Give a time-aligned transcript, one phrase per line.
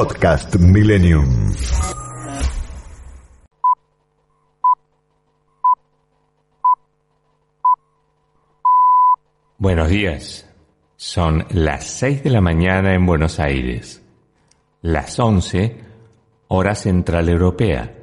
[0.00, 1.52] Podcast Millennium.
[9.58, 10.48] Buenos días.
[10.96, 14.02] Son las 6 de la mañana en Buenos Aires,
[14.80, 15.76] las 11
[16.48, 17.94] hora central europea,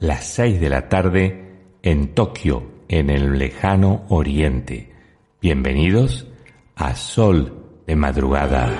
[0.00, 4.92] las 6 de la tarde en Tokio, en el lejano oriente.
[5.40, 6.26] Bienvenidos
[6.76, 8.70] a Sol de Madrugada.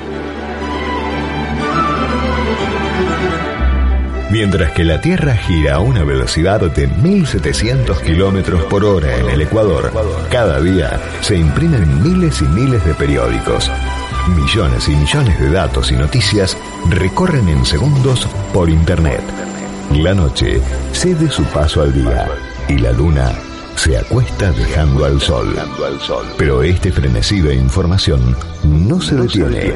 [4.32, 9.42] Mientras que la Tierra gira a una velocidad de 1700 kilómetros por hora en el
[9.42, 9.92] Ecuador,
[10.30, 13.70] cada día se imprimen miles y miles de periódicos.
[14.34, 16.56] Millones y millones de datos y noticias
[16.88, 19.20] recorren en segundos por Internet.
[19.96, 20.62] La noche
[20.92, 22.26] cede su paso al día
[22.70, 23.32] y la luna
[23.76, 25.54] se acuesta dejando al sol.
[26.38, 29.74] Pero este frenesí de información no se detiene.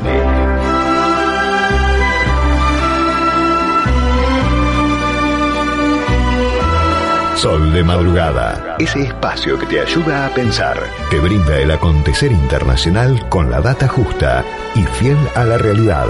[7.37, 10.79] Sol de Madrugada, ese espacio que te ayuda a pensar,
[11.11, 14.43] te brinda el acontecer internacional con la data justa
[14.75, 16.06] y fiel a la realidad,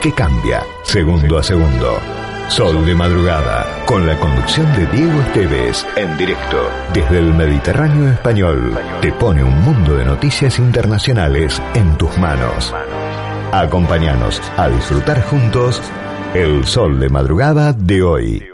[0.00, 1.98] que cambia segundo a segundo.
[2.48, 8.72] Sol de Madrugada, con la conducción de Diego Esteves, en directo desde el Mediterráneo español,
[9.02, 12.74] te pone un mundo de noticias internacionales en tus manos.
[13.52, 15.82] Acompáñanos a disfrutar juntos
[16.32, 18.53] el Sol de Madrugada de hoy.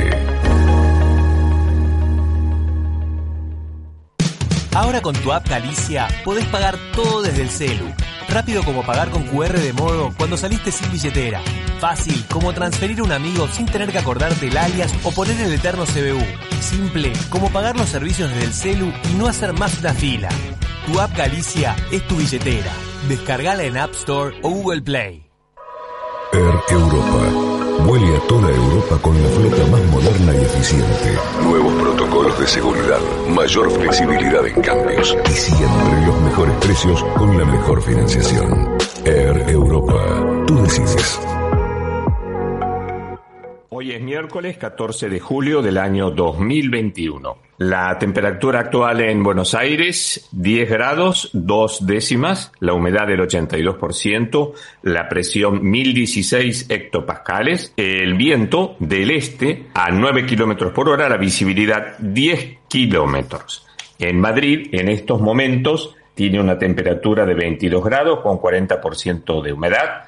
[4.81, 7.85] Ahora con tu app Galicia podés pagar todo desde el celu.
[8.27, 11.39] Rápido como pagar con QR de modo cuando saliste sin billetera.
[11.79, 15.53] Fácil como transferir a un amigo sin tener que acordarte el alias o poner el
[15.53, 16.25] eterno CBU.
[16.61, 20.29] Simple como pagar los servicios desde el celu y no hacer más una fila.
[20.87, 22.71] Tu app Galicia es tu billetera.
[23.07, 25.29] Descargala en App Store o Google Play.
[26.33, 27.60] Air Europa.
[27.85, 31.17] Vuele a toda Europa con la flota más moderna y eficiente.
[31.43, 32.99] Nuevos protocolos de seguridad,
[33.29, 38.77] mayor flexibilidad en cambios y siempre los mejores precios con la mejor financiación.
[39.05, 40.45] Air Europa.
[40.45, 41.19] Tú decides.
[43.69, 47.50] Hoy es miércoles 14 de julio del año 2021.
[47.63, 55.07] La temperatura actual en Buenos Aires, 10 grados, 2 décimas, la humedad del 82%, la
[55.07, 62.61] presión 1016 hectopascales, el viento del este a 9 kilómetros por hora, la visibilidad 10
[62.67, 63.67] kilómetros.
[63.99, 70.05] En Madrid, en estos momentos, tiene una temperatura de 22 grados con 40% de humedad,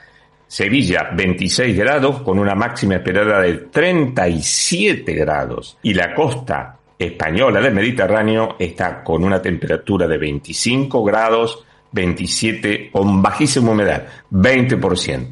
[0.48, 7.74] Sevilla 26 grados con una máxima esperada de 37 grados y la costa española del
[7.74, 15.28] Mediterráneo está con una temperatura de 25 grados, 27 con bajísima humedad, 20%.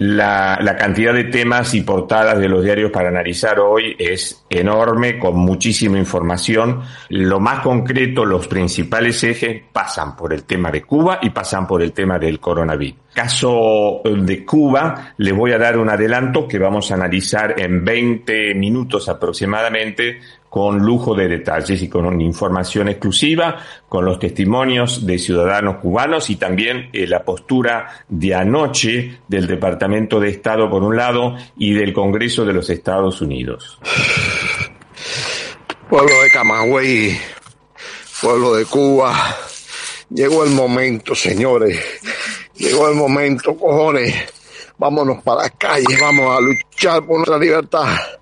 [0.00, 5.18] La, la, cantidad de temas y portadas de los diarios para analizar hoy es enorme,
[5.18, 6.82] con muchísima información.
[7.08, 11.82] Lo más concreto, los principales ejes pasan por el tema de Cuba y pasan por
[11.82, 13.00] el tema del coronavirus.
[13.12, 18.54] Caso de Cuba, le voy a dar un adelanto que vamos a analizar en 20
[18.54, 25.76] minutos aproximadamente con lujo de detalles y con información exclusiva, con los testimonios de ciudadanos
[25.76, 31.36] cubanos y también eh, la postura de anoche del Departamento de Estado por un lado
[31.56, 33.78] y del Congreso de los Estados Unidos.
[35.88, 37.18] Pueblo de Camagüey,
[38.20, 39.14] pueblo de Cuba,
[40.10, 41.78] llegó el momento, señores,
[42.54, 44.14] llegó el momento, cojones,
[44.76, 48.17] vámonos para las calles, vamos a luchar por nuestra libertad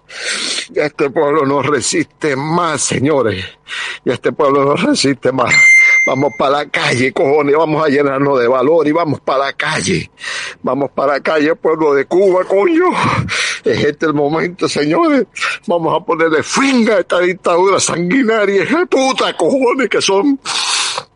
[0.77, 3.45] este pueblo no resiste más, señores.
[4.05, 5.53] Y este pueblo no resiste más.
[6.07, 10.09] Vamos para la calle, cojones, vamos a llenarnos de valor y vamos para la calle.
[10.63, 12.85] Vamos para la calle, pueblo de Cuba, coño.
[13.65, 15.27] Es este el momento, señores.
[15.67, 20.39] Vamos a ponerle fin a esta dictadura sanguinaria, puta, cojones, que son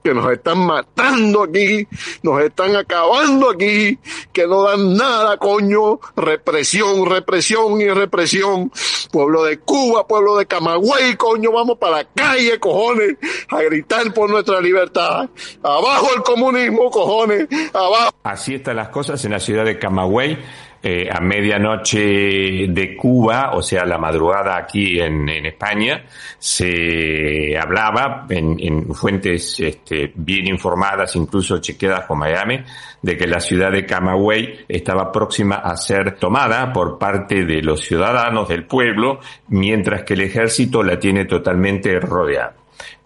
[0.03, 1.87] que nos están matando aquí,
[2.23, 3.99] nos están acabando aquí,
[4.33, 8.71] que no dan nada, coño, represión, represión y represión.
[9.11, 13.17] Pueblo de Cuba, pueblo de Camagüey, coño, vamos para la calle, cojones,
[13.49, 15.29] a gritar por nuestra libertad.
[15.63, 18.11] Abajo el comunismo, cojones, abajo.
[18.23, 20.39] Así están las cosas en la ciudad de Camagüey
[20.83, 26.05] eh, a medianoche de Cuba, o sea, la madrugada aquí en, España,
[26.39, 32.61] se hablaba en, fuentes este, bien informadas, incluso chequeadas con Miami,
[33.03, 37.81] de que la ciudad de Camagüey estaba próxima a ser tomada por parte de los
[37.81, 42.57] ciudadanos del pueblo, mientras que el ejército la tiene totalmente rodeada.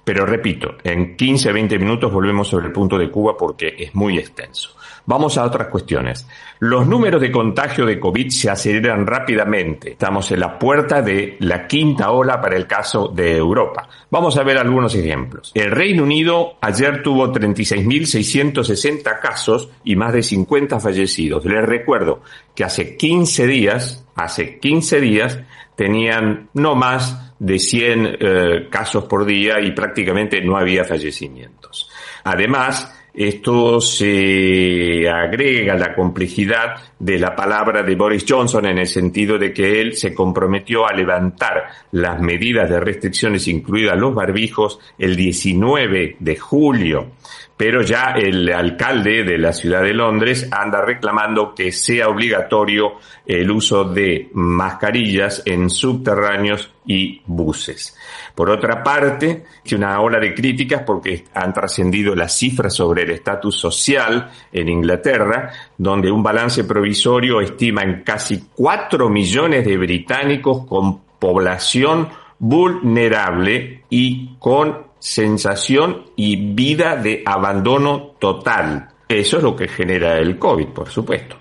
[0.05, 4.19] Pero repito, en 15, 20 minutos volvemos sobre el punto de Cuba porque es muy
[4.19, 4.77] extenso.
[5.07, 6.27] Vamos a otras cuestiones.
[6.61, 9.93] Los números de contagio de COVID se aceleran rápidamente.
[9.93, 13.87] Estamos en la puerta de la quinta ola para el caso de Europa.
[14.11, 15.53] Vamos a ver algunos ejemplos.
[15.55, 21.45] El Reino Unido ayer tuvo 36.660 casos y más de 50 fallecidos.
[21.45, 22.23] Les recuerdo
[22.55, 25.39] que hace 15 días, hace 15 días,
[25.77, 31.91] tenían no más de 100 eh, casos por día y prácticamente no había fallecimientos.
[32.25, 39.39] Además, esto se agrega la complejidad de la palabra de Boris Johnson en el sentido
[39.39, 45.15] de que él se comprometió a levantar las medidas de restricciones, incluidas los barbijos, el
[45.15, 47.13] 19 de julio.
[47.57, 53.49] Pero ya el alcalde de la ciudad de Londres anda reclamando que sea obligatorio el
[53.51, 57.97] uso de mascarillas en subterráneos y buses.
[58.35, 63.13] Por otra parte, hay una ola de críticas porque han trascendido las cifras sobre el
[63.13, 70.67] estatus social en Inglaterra, donde un balance provisorio estima en casi 4 millones de británicos
[70.67, 72.09] con población
[72.39, 78.89] vulnerable y con sensación y vida de abandono total.
[79.07, 81.37] Eso es lo que genera el COVID, por supuesto.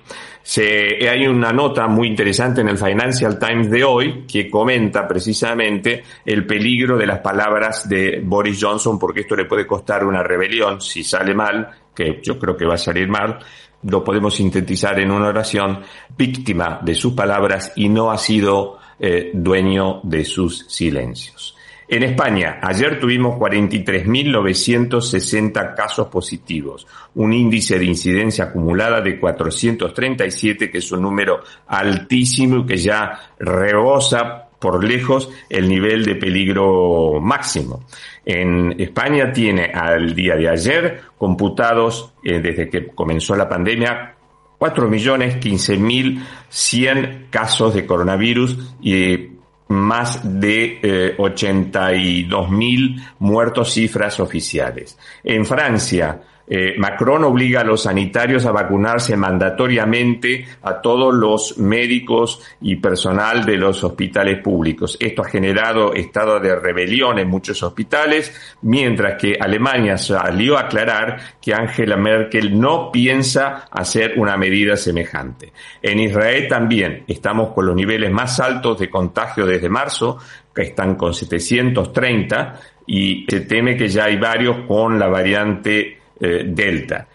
[0.58, 6.46] Hay una nota muy interesante en el Financial Times de hoy que comenta precisamente el
[6.46, 11.02] peligro de las palabras de Boris Johnson porque esto le puede costar una rebelión si
[11.02, 13.40] sale mal, que yo creo que va a salir mal,
[13.84, 15.80] lo podemos sintetizar en una oración,
[16.18, 21.56] víctima de sus palabras y no ha sido eh, dueño de sus silencios.
[21.88, 26.86] En España, ayer tuvimos 43.960 casos positivos,
[27.16, 33.34] un índice de incidencia acumulada de 437, que es un número altísimo y que ya
[33.38, 37.84] rebosa por lejos el nivel de peligro máximo.
[38.26, 44.16] En España tiene al día de ayer computados, eh, desde que comenzó la pandemia,
[44.58, 49.33] 4.015.100 casos de coronavirus y
[49.74, 54.98] más de eh, 82 mil muertos cifras oficiales.
[55.24, 62.42] En Francia, eh, Macron obliga a los sanitarios a vacunarse mandatoriamente a todos los médicos
[62.62, 64.98] y personal de los hospitales públicos.
[65.00, 71.18] Esto ha generado estado de rebelión en muchos hospitales, mientras que Alemania salió a aclarar
[71.42, 75.54] que Angela Merkel no piensa hacer una medida semejante.
[75.82, 80.18] En Israel también estamos con los niveles más altos de contagio desde marzo,
[80.54, 86.46] que están con 730, y se teme que ya hay varios con la variante eh,
[86.48, 87.06] Delta.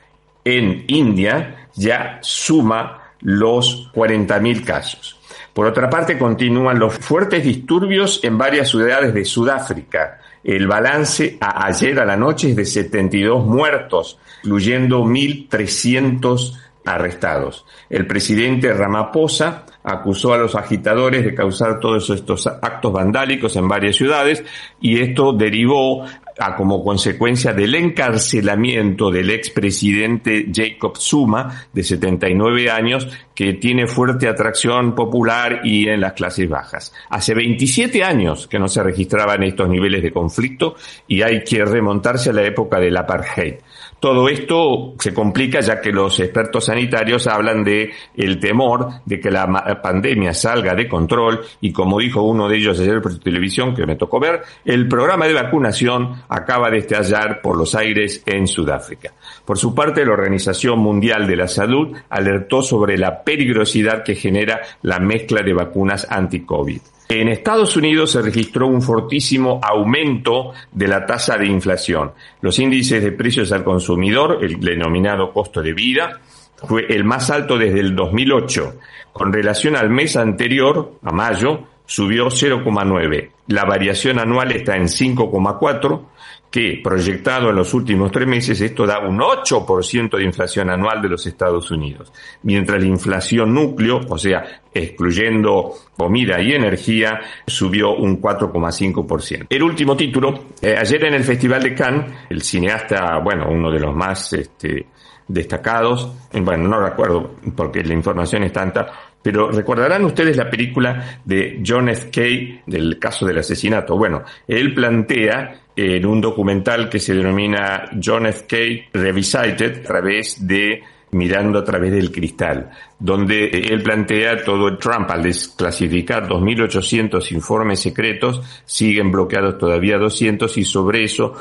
[0.44, 5.18] En India ya suma los 40.000 casos.
[5.54, 10.20] Por otra parte, continúan los fuertes disturbios en varias ciudades de Sudáfrica.
[10.44, 17.64] El balance a ayer a la noche es de 72 muertos, incluyendo 1.300 arrestados.
[17.88, 23.96] El presidente Ramaphosa acusó a los agitadores de causar todos estos actos vandálicos en varias
[23.96, 24.44] ciudades
[24.80, 26.04] y esto derivó
[26.38, 34.28] a como consecuencia del encarcelamiento del expresidente Jacob Zuma, de 79 años, que tiene fuerte
[34.28, 36.92] atracción popular y en las clases bajas.
[37.10, 40.74] Hace 27 años que no se registraban estos niveles de conflicto
[41.06, 43.54] y hay que remontarse a la época del apartheid.
[44.00, 49.30] Todo esto se complica ya que los expertos sanitarios hablan de el temor de que
[49.30, 53.86] la pandemia salga de control y como dijo uno de ellos ayer por televisión que
[53.86, 59.12] me tocó ver, el programa de vacunación acaba de estallar por los aires en Sudáfrica.
[59.44, 64.60] Por su parte, la Organización Mundial de la Salud alertó sobre la peligrosidad que genera
[64.82, 66.80] la mezcla de vacunas anti-COVID.
[67.10, 72.12] En Estados Unidos se registró un fortísimo aumento de la tasa de inflación.
[72.42, 76.20] Los índices de precios al consumidor, el denominado costo de vida,
[76.56, 78.74] fue el más alto desde el 2008.
[79.10, 83.30] Con relación al mes anterior, a mayo, subió 0,9.
[83.46, 86.02] La variación anual está en 5,4
[86.50, 91.08] que proyectado en los últimos tres meses esto da un 8% de inflación anual de
[91.08, 92.12] los Estados Unidos,
[92.42, 99.46] mientras la inflación núcleo, o sea, excluyendo comida y energía, subió un 4,5%.
[99.50, 103.80] El último título, eh, ayer en el Festival de Cannes, el cineasta, bueno, uno de
[103.80, 104.86] los más este,
[105.28, 108.86] destacados, bueno, no recuerdo porque la información es tanta,
[109.20, 112.08] Pero recordarán ustedes la película de John F.
[112.10, 113.96] Kay del caso del asesinato.
[113.96, 118.46] Bueno, él plantea en un documental que se denomina John F.
[118.48, 120.82] Kay Revisited a través de
[121.12, 128.42] mirando a través del cristal, donde él plantea todo Trump al desclasificar 2.800 informes secretos,
[128.64, 131.32] siguen bloqueados todavía 200 y sobre eso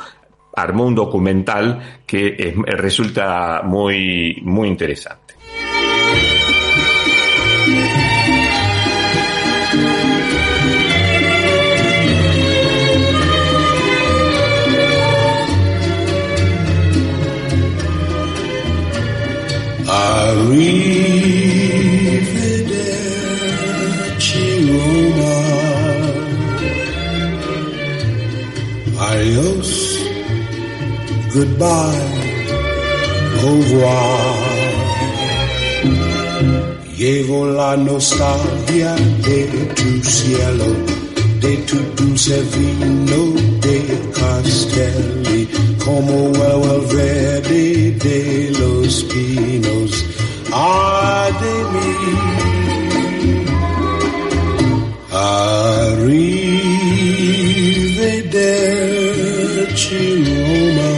[0.56, 5.37] armó un documental que resulta muy, muy interesante.
[20.07, 20.87] Arrivederci
[24.69, 25.37] Roma.
[29.09, 29.69] Adios,
[31.33, 32.05] goodbye,
[33.43, 34.47] au revoir.
[36.97, 38.95] Llegó la nostalgia
[39.27, 39.39] de
[39.75, 40.65] tu cielo,
[41.41, 43.21] de tu dulce vino
[43.61, 43.77] de
[44.19, 45.47] Castelli,
[45.85, 49.96] como huele el verde de los pinos.
[50.51, 51.91] Ay de mí,
[58.37, 60.93] arrivederci Roma.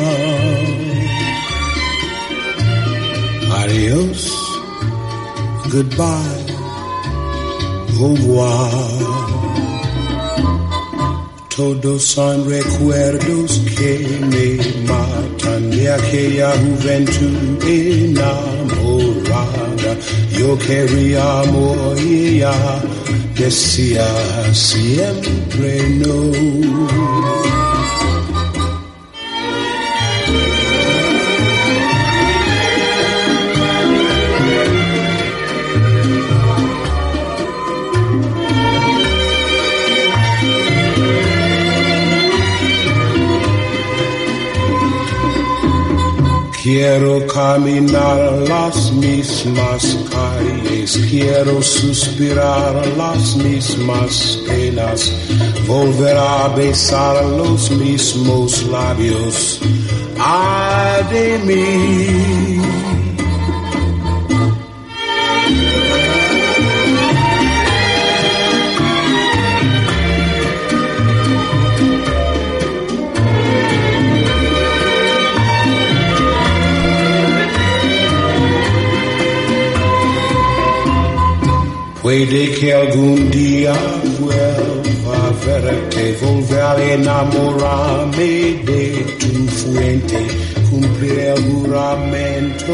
[3.61, 4.23] Adios
[5.71, 6.45] goodbye,
[7.99, 9.28] au revoir.
[11.59, 19.17] Todos son recuerdos que me matan de aquella juventud enamorada.
[20.37, 21.43] Yo quería
[21.97, 22.81] ella
[23.35, 24.07] decía
[24.53, 27.68] siempre no.
[46.71, 55.11] Quiero caminar las mismas calles, quiero suspirar las mismas penas,
[55.65, 59.59] volver a besar los mismos labios.
[60.19, 62.98] Ay de mí.
[82.09, 83.71] Puede que algún día
[84.19, 90.17] vuelva verte, volver a enamorarme de tu fuente,
[90.71, 92.73] cumplir el juramento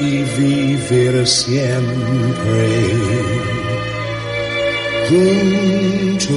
[0.00, 2.66] y vivir siempre.
[5.08, 6.34] Junto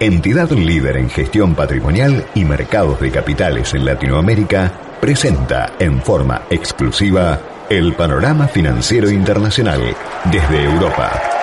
[0.00, 7.40] Entidad líder en gestión patrimonial y mercados de capitales en Latinoamérica, presenta en forma exclusiva
[7.68, 9.80] el panorama financiero internacional
[10.30, 11.37] desde Europa.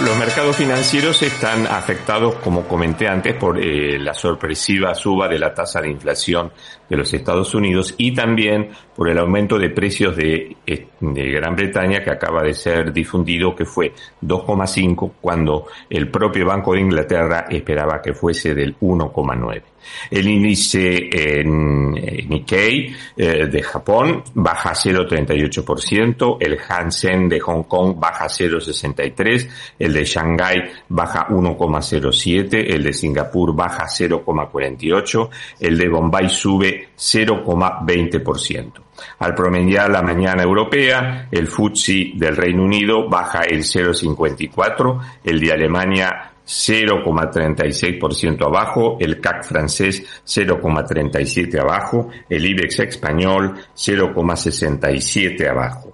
[0.00, 5.52] Los mercados financieros están afectados, como comenté antes, por eh, la sorpresiva suba de la
[5.52, 6.52] tasa de inflación
[6.88, 11.56] de los Estados Unidos y también por el aumento de precios de, eh, de Gran
[11.56, 17.46] Bretaña que acaba de ser difundido, que fue 2,5 cuando el propio Banco de Inglaterra
[17.50, 19.62] esperaba que fuese del 1,9.
[20.10, 28.26] El índice en Nikkei eh, de Japón baja 0,38%, el Hansen de Hong Kong baja
[28.26, 30.56] 0,63%, el de Shanghai
[30.88, 35.28] baja 1,07%, el de Singapur baja 0,48%,
[35.60, 38.72] el de Bombay sube 0,20%.
[39.20, 45.52] Al promediar la mañana europea, el FTSE del Reino Unido baja el 0,54, el de
[45.52, 55.92] Alemania 0,36% abajo, el CAC francés 0,37 abajo, el IBEX español 0,67 abajo.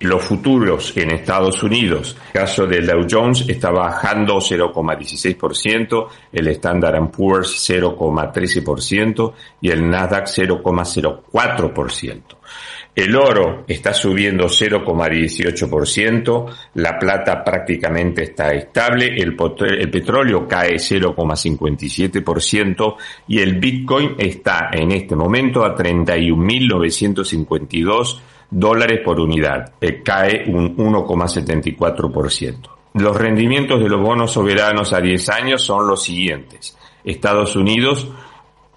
[0.00, 7.08] Los futuros en Estados Unidos, el caso del Dow Jones está bajando 0,16%, el Standard
[7.12, 12.41] Poor's 0,13% y el Nasdaq 0,04%.
[12.94, 22.96] El oro está subiendo 0,18%, la plata prácticamente está estable, el, petróleo cae 0,57%
[23.28, 28.20] y el Bitcoin está en este momento a 31.952
[28.50, 32.68] dólares por unidad, eh, cae un 1,74%.
[32.92, 36.76] Los rendimientos de los bonos soberanos a 10 años son los siguientes.
[37.02, 38.06] Estados Unidos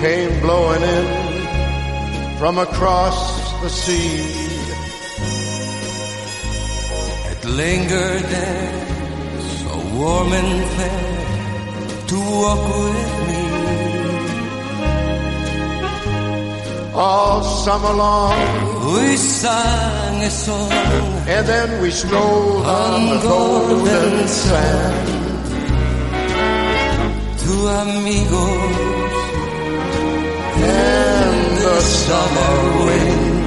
[0.01, 3.19] came blowing in from across
[3.61, 4.17] the sea.
[7.33, 8.73] It lingered there,
[9.61, 13.45] so warm and fair, to walk with me.
[16.95, 18.39] All summer long,
[18.95, 20.73] We sang a song
[21.29, 25.26] and then we strolled on the golden sand.
[27.47, 29.15] To amigos
[30.59, 32.55] And the summer
[32.87, 33.47] wind,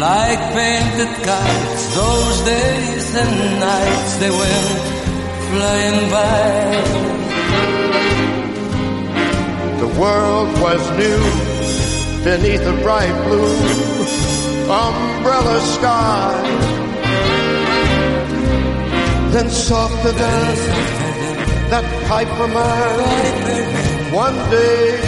[0.00, 1.84] like painted kites.
[1.94, 4.78] Those days and nights they went
[5.50, 7.08] flying by.
[9.82, 11.22] the world was new
[12.24, 13.54] beneath a bright blue
[14.68, 16.87] umbrella sky.
[19.38, 20.56] Then softer than
[21.70, 24.98] that pipe piper man, one day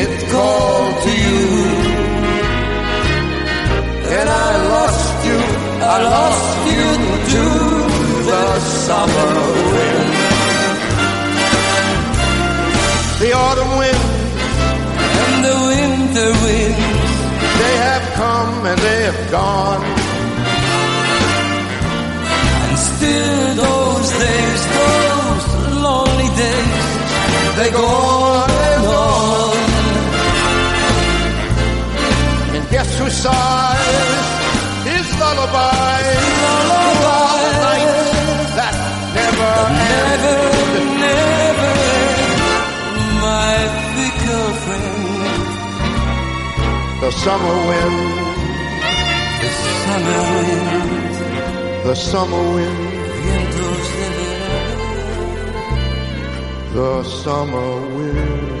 [0.00, 1.44] it called to you.
[4.16, 5.38] And I lost you,
[5.94, 6.88] I lost you
[7.34, 7.44] to
[8.30, 8.44] the
[8.86, 9.34] summer
[9.74, 10.12] wind.
[13.20, 14.04] The autumn wind,
[15.20, 16.76] And the winter wind
[17.60, 20.05] they have come and they have gone.
[23.06, 25.46] And still those days, those
[25.82, 26.84] lonely days,
[27.58, 29.56] They go on and on.
[32.56, 34.28] And guess who sighs
[34.90, 36.00] his lullaby?
[36.44, 37.78] Lullaby.
[38.58, 38.74] That
[39.18, 40.38] never never,
[41.04, 41.74] never,
[43.26, 43.54] my
[43.94, 45.44] fickle friend,
[47.02, 47.98] The summer wind,
[49.42, 49.50] the
[49.84, 50.95] summer wind,
[51.86, 52.88] the summer wind,
[56.74, 58.56] the summer wind.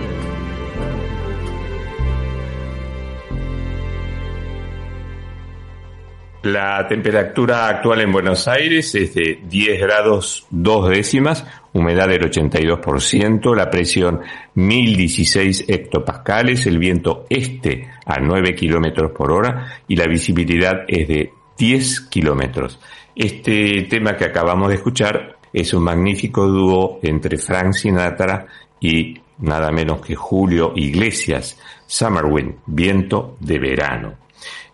[6.44, 13.56] La temperatura actual en Buenos Aires es de 10 grados 2 décimas, humedad del 82%,
[13.56, 14.20] la presión
[14.54, 21.32] 1016 hectopascales, el viento este a 9 kilómetros por hora y la visibilidad es de
[21.58, 22.78] 10 kilómetros.
[23.16, 28.46] Este tema que acabamos de escuchar es un magnífico dúo entre Frank Sinatra
[28.78, 34.26] y nada menos que Julio Iglesias, Summer Wind, viento de verano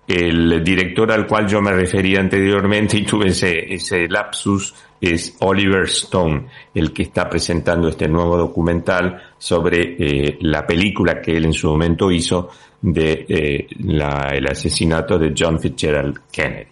[0.06, 6.46] el director al cual yo me refería anteriormente y tuve ese, lapsus es Oliver Stone,
[6.74, 11.68] el que está presentando este nuevo documental sobre eh, la película que él en su
[11.68, 12.50] momento hizo
[12.80, 16.70] de eh, el asesinato de John Fitzgerald Kennedy.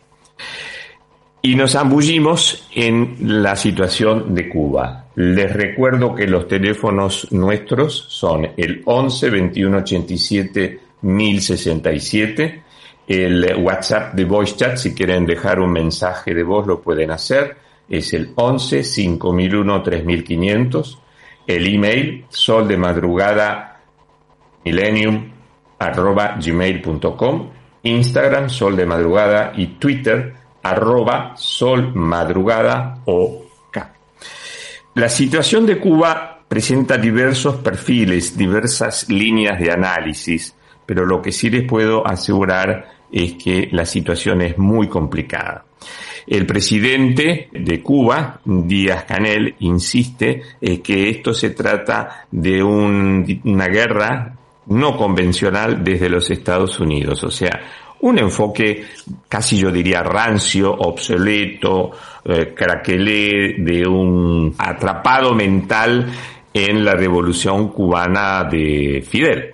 [1.42, 5.07] Y nos ambullimos en la situación de Cuba.
[5.14, 12.62] Les recuerdo que los teléfonos nuestros son el 11 21 87 1067,
[13.09, 17.57] El WhatsApp de Voice Chat, si quieren dejar un mensaje de voz, lo pueden hacer.
[17.88, 20.98] Es el 11 5001 3500.
[21.46, 23.81] El email, sol de madrugada
[24.64, 25.31] millennium
[25.79, 27.50] arroba gmail.com.
[27.83, 33.78] Instagram, sol de madrugada y Twitter, arroba sol madrugada OK.
[34.94, 41.48] La situación de Cuba presenta diversos perfiles, diversas líneas de análisis, pero lo que sí
[41.48, 45.64] les puedo asegurar es que la situación es muy complicada.
[46.26, 54.36] El presidente de Cuba, Díaz Canel, insiste en que esto se trata de una guerra
[54.66, 57.60] no convencional desde los Estados Unidos, o sea,
[58.02, 58.84] un enfoque
[59.28, 61.90] casi yo diría rancio, obsoleto,
[62.24, 66.10] eh, craquelé de un atrapado mental
[66.52, 69.52] en la revolución cubana de Fidel.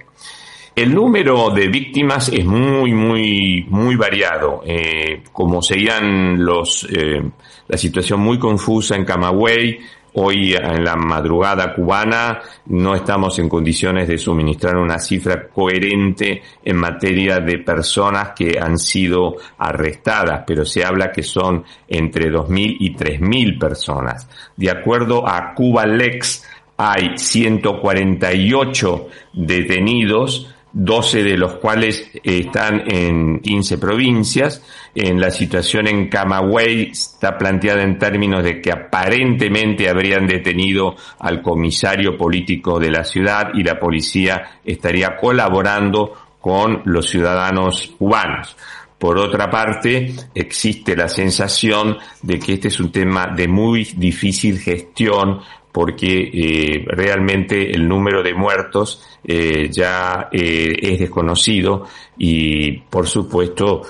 [0.75, 4.63] El número de víctimas es muy, muy, muy variado.
[4.67, 7.23] Eh, como seguían los, eh,
[7.67, 9.79] la situación muy confusa en Camagüey,
[10.19, 16.77] Hoy en la madrugada cubana no estamos en condiciones de suministrar una cifra coherente en
[16.77, 22.95] materia de personas que han sido arrestadas, pero se habla que son entre 2.000 y
[22.97, 24.27] 3.000 personas.
[24.57, 26.45] De acuerdo a Cuba Lex,
[26.79, 34.63] hay 148 detenidos 12 de los cuales están en 15 provincias.
[34.95, 41.41] En la situación en Camagüey está planteada en términos de que aparentemente habrían detenido al
[41.41, 48.55] comisario político de la ciudad y la policía estaría colaborando con los ciudadanos cubanos.
[48.99, 54.59] Por otra parte, existe la sensación de que este es un tema de muy difícil
[54.59, 55.41] gestión
[55.77, 61.85] porque eh, realmente el número de muertos eh, ya eh, es desconocido
[62.17, 63.83] y por supuesto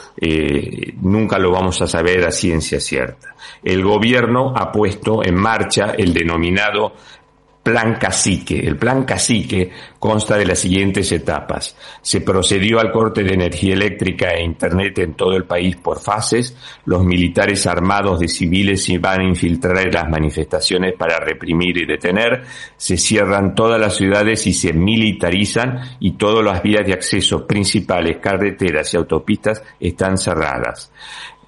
[1.01, 3.37] nunca lo vamos a saber a ciencia cierta.
[3.63, 6.95] El gobierno ha puesto en marcha el denominado
[7.67, 8.61] Plan Cacique.
[8.61, 11.77] El Plan Cacique consta de las siguientes etapas.
[12.01, 16.57] Se procedió al corte de energía eléctrica e Internet en todo el país por fases.
[16.85, 21.87] Los militares armados de civiles se van a infiltrar en las manifestaciones para reprimir y
[21.87, 22.45] detener.
[22.77, 28.19] Se cierran todas las ciudades y se militarizan y todas las vías de acceso principales,
[28.19, 30.93] carreteras y autopistas están cerradas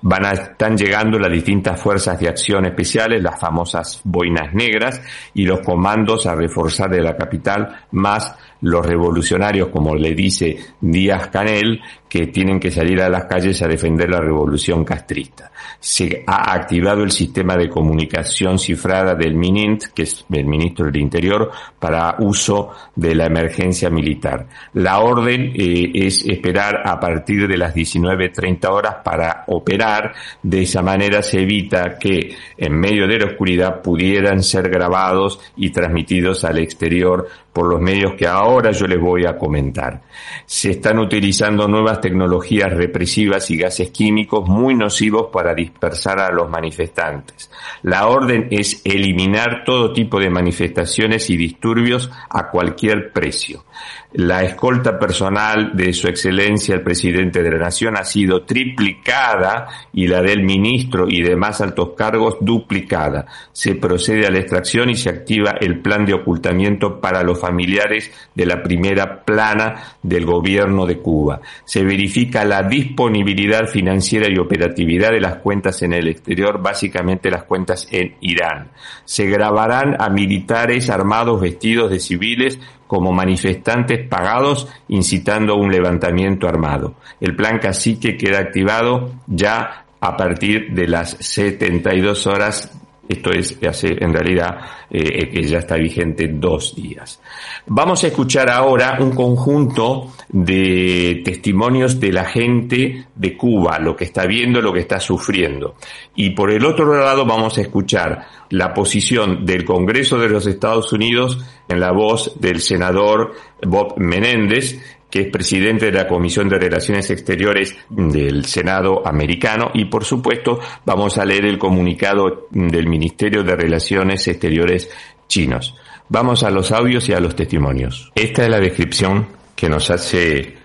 [0.03, 5.01] van a, están llegando las distintas fuerzas de acción especiales, las famosas boinas negras
[5.35, 11.29] y los comandos a reforzar de la capital, más los revolucionarios, como le dice Díaz
[11.29, 15.53] Canel, que tienen que salir a las calles a defender la revolución castrista.
[15.79, 20.97] Se ha activado el sistema de comunicación cifrada del MININT, que es el ministro del
[20.97, 24.47] Interior, para uso de la emergencia militar.
[24.75, 30.14] La orden eh, es esperar a partir de las 19.30 horas para operar.
[30.42, 35.71] De esa manera se evita que en medio de la oscuridad pudieran ser grabados y
[35.71, 40.01] transmitidos al exterior por los medios que ahora yo les voy a comentar.
[40.47, 46.49] Se están utilizando nuevas tecnologías represivas y gases químicos muy nocivos para dispersar a los
[46.49, 47.51] manifestantes.
[47.83, 53.64] La orden es eliminar todo tipo de manifestaciones y disturbios a cualquier precio.
[54.12, 60.07] La escolta personal de su excelencia el presidente de la nación ha sido triplicada y
[60.07, 63.27] la del ministro y demás altos cargos duplicada.
[63.53, 68.11] Se procede a la extracción y se activa el plan de ocultamiento para los familiares
[68.35, 71.41] de la primera plana del gobierno de Cuba.
[71.64, 77.45] Se verifica la disponibilidad financiera y operatividad de las cuentas en el exterior, básicamente las
[77.45, 78.71] cuentas en Irán.
[79.05, 86.94] Se grabarán a militares armados vestidos de civiles como manifestantes pagados incitando un levantamiento armado.
[87.20, 92.72] El plan cacique queda activado ya a partir de las 72 horas
[93.09, 94.59] esto es hace en realidad
[94.90, 97.21] eh, que ya está vigente dos días.
[97.66, 104.05] Vamos a escuchar ahora un conjunto de testimonios de la gente de Cuba, lo que
[104.05, 105.77] está viendo, lo que está sufriendo.
[106.14, 110.92] Y por el otro lado vamos a escuchar la posición del Congreso de los Estados
[110.92, 116.59] Unidos en la voz del senador Bob Menéndez, que es presidente de la Comisión de
[116.59, 123.42] Relaciones Exteriores del Senado americano y por supuesto vamos a leer el comunicado del Ministerio
[123.42, 124.90] de Relaciones Exteriores
[125.27, 125.75] chinos.
[126.09, 128.11] Vamos a los audios y a los testimonios.
[128.14, 130.57] Esta es la descripción que nos hace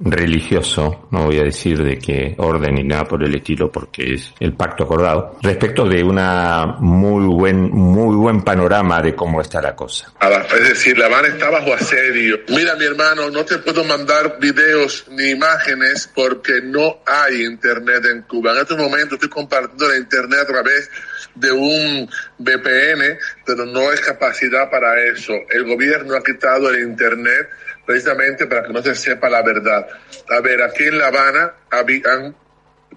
[0.00, 4.32] religioso, no voy a decir de qué orden ni nada por el estilo porque es
[4.38, 9.74] el pacto acordado, respecto de una muy buen, muy buen panorama de cómo está la
[9.74, 10.12] cosa.
[10.54, 12.40] Es decir, La Habana está bajo asedio.
[12.48, 18.22] Mira, mi hermano, no te puedo mandar videos ni imágenes porque no hay internet en
[18.22, 18.52] Cuba.
[18.52, 20.90] En estos momentos estoy compartiendo la internet a través
[21.34, 25.32] de un VPN, pero no es capacidad para eso.
[25.50, 27.48] El gobierno ha quitado el internet
[27.88, 29.88] precisamente para que no se sepa la verdad.
[30.28, 32.36] A ver, aquí en La Habana han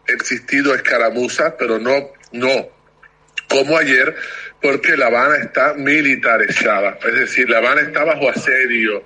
[0.06, 2.68] existido escaramuzas, pero no, no
[3.48, 4.14] como ayer,
[4.62, 7.00] porque La Habana está militarizada.
[7.08, 9.02] Es decir, La Habana está bajo asedio.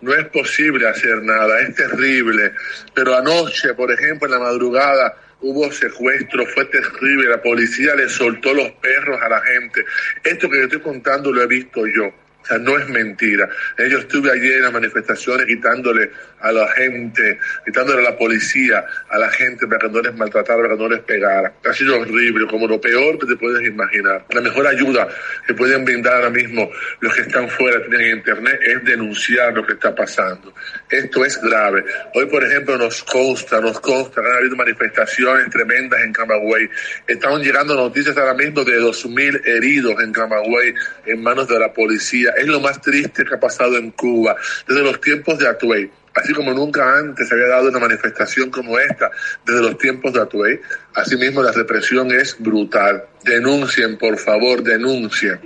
[0.00, 2.52] No es posible hacer nada, es terrible.
[2.94, 8.54] Pero anoche, por ejemplo, en la madrugada, hubo secuestro, fue terrible, la policía le soltó
[8.54, 9.84] los perros a la gente.
[10.24, 12.25] Esto que yo estoy contando lo he visto yo.
[12.46, 13.48] O sea, no es mentira.
[13.76, 19.18] Yo estuve ayer en las manifestaciones quitándole a la gente, quitándole a la policía, a
[19.18, 21.52] la gente para que no les maltratara, para que no les pegara.
[21.68, 24.24] Ha sido horrible, como lo peor que te puedes imaginar.
[24.30, 25.08] La mejor ayuda
[25.44, 29.72] que pueden brindar ahora mismo los que están fuera, tienen internet, es denunciar lo que
[29.72, 30.54] está pasando.
[30.88, 31.84] Esto es grave.
[32.14, 36.68] Hoy, por ejemplo, nos consta, nos consta han habido manifestaciones tremendas en Camagüey.
[37.08, 40.74] Están llegando noticias ahora mismo de 2.000 heridos en Camagüey
[41.06, 44.82] en manos de la policía es lo más triste que ha pasado en Cuba desde
[44.82, 45.90] los tiempos de Atuey.
[46.14, 49.10] Así como nunca antes se había dado una manifestación como esta
[49.44, 50.60] desde los tiempos de Atuey,
[50.94, 53.04] asimismo la represión es brutal.
[53.22, 55.38] Denuncien, por favor, denuncien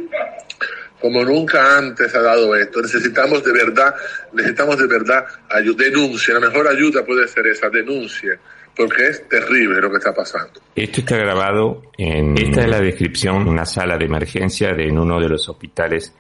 [1.01, 2.83] como nunca antes ha dado esto.
[2.83, 3.95] Necesitamos de verdad,
[4.33, 6.35] necesitamos de verdad ayuda, denuncia.
[6.35, 8.39] La mejor ayuda puede ser esa, denuncia,
[8.77, 10.61] porque es terrible lo que está pasando.
[10.77, 15.19] Esto está grabado en, esta es la descripción, una sala de emergencia de en uno
[15.21, 16.15] de los hospitales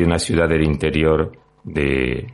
[0.00, 1.32] de una ciudad del interior
[1.62, 2.32] de,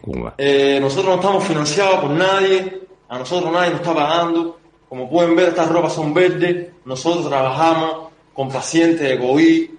[0.00, 0.34] Cuba.
[0.38, 4.58] Eh, nosotros no estamos financiados por nadie, a nosotros nadie nos está pagando.
[4.88, 6.68] Como pueden ver, estas ropas son verdes.
[6.84, 9.70] Nosotros trabajamos con pacientes de COVID.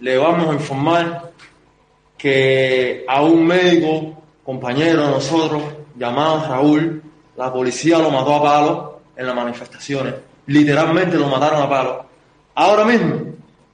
[0.00, 1.32] Le vamos a informar
[2.18, 4.14] que a un médico,
[4.44, 5.62] compañero de nosotros,
[5.96, 7.02] llamado Raúl,
[7.36, 10.14] la policía lo mató a palo en las manifestaciones.
[10.46, 12.04] Literalmente lo mataron a palo.
[12.54, 13.30] Ahora mismo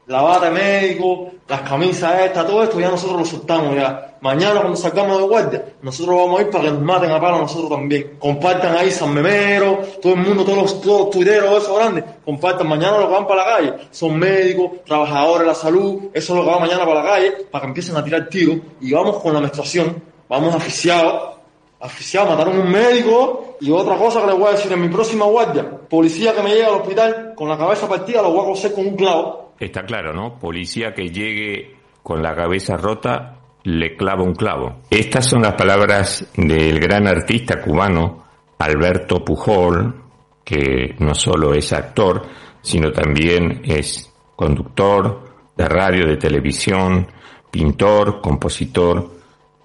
[0.06, 4.16] la bata de médico, las camisas estas, todo esto, ya nosotros lo soltamos ya.
[4.20, 7.38] Mañana cuando salgamos de guardia, nosotros vamos a ir para que nos maten a palo
[7.38, 8.16] nosotros también.
[8.18, 12.68] Compartan ahí San Memero, todo el mundo, todos los, todos los tuiteros, esos grandes, compartan
[12.68, 13.74] mañana lo que van para la calle.
[13.92, 17.32] Son médicos, trabajadores de la salud, eso es lo que va mañana para la calle,
[17.50, 18.56] para que empiecen a tirar tiros.
[18.80, 21.35] Y vamos con la menstruación, vamos aficiados,
[21.80, 23.56] aficiados, mataron un médico.
[23.60, 26.50] Y otra cosa que les voy a decir en mi próxima guardia, policía que me
[26.50, 29.84] llegue al hospital con la cabeza partida, lo voy a coser con un clavo Está
[29.84, 30.38] claro, ¿no?
[30.38, 34.82] Policía que llegue con la cabeza rota le clava un clavo.
[34.90, 38.24] Estas son las palabras del gran artista cubano
[38.58, 40.02] Alberto Pujol,
[40.44, 42.22] que no solo es actor,
[42.60, 45.24] sino también es conductor
[45.56, 47.08] de radio, de televisión,
[47.50, 49.15] pintor, compositor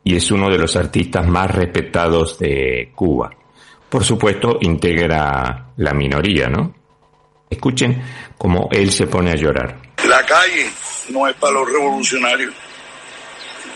[0.04, 3.30] y es uno de los artistas más respetados de Cuba.
[3.90, 6.74] Por supuesto, integra la minoría, ¿no?
[7.50, 8.02] Escuchen
[8.38, 9.78] cómo él se pone a llorar.
[10.08, 10.72] La calle
[11.10, 12.54] no es para los revolucionarios,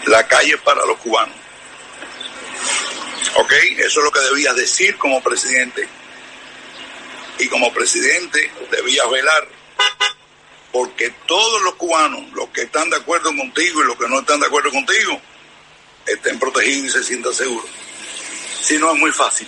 [0.07, 1.35] la calle es para los cubanos.
[3.37, 3.51] ¿Ok?
[3.77, 5.87] Eso es lo que debías decir como presidente.
[7.37, 9.45] Y como presidente debías velar
[10.75, 14.41] porque todos los cubanos, los que están de acuerdo contigo y los que no están
[14.41, 15.21] de acuerdo contigo,
[16.05, 17.69] estén protegidos y se sientan seguros.
[18.61, 19.47] Si no, es muy fácil.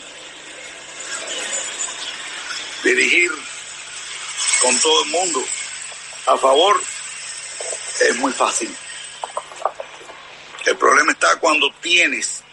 [2.84, 3.32] Dirigir
[4.62, 5.43] con todo el mundo
[6.28, 6.80] a favor
[8.02, 8.76] es muy fácil.
[10.65, 12.43] El problema está cuando tienes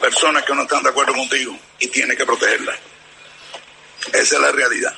[0.00, 2.78] personas que no están de acuerdo contigo y tienes que protegerlas.
[4.12, 4.94] Esa es la realidad.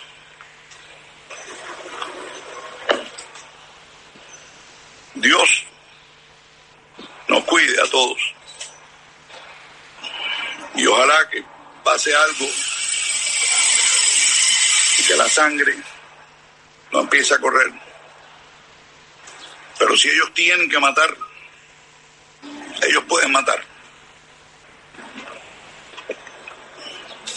[5.14, 5.63] Dios
[7.28, 8.18] nos cuide a todos.
[10.74, 11.44] Y ojalá que
[11.84, 12.46] pase algo
[14.98, 15.76] y que la sangre
[16.92, 17.72] no empieza a correr.
[19.78, 21.16] Pero si ellos tienen que matar,
[22.82, 23.64] ellos pueden matar.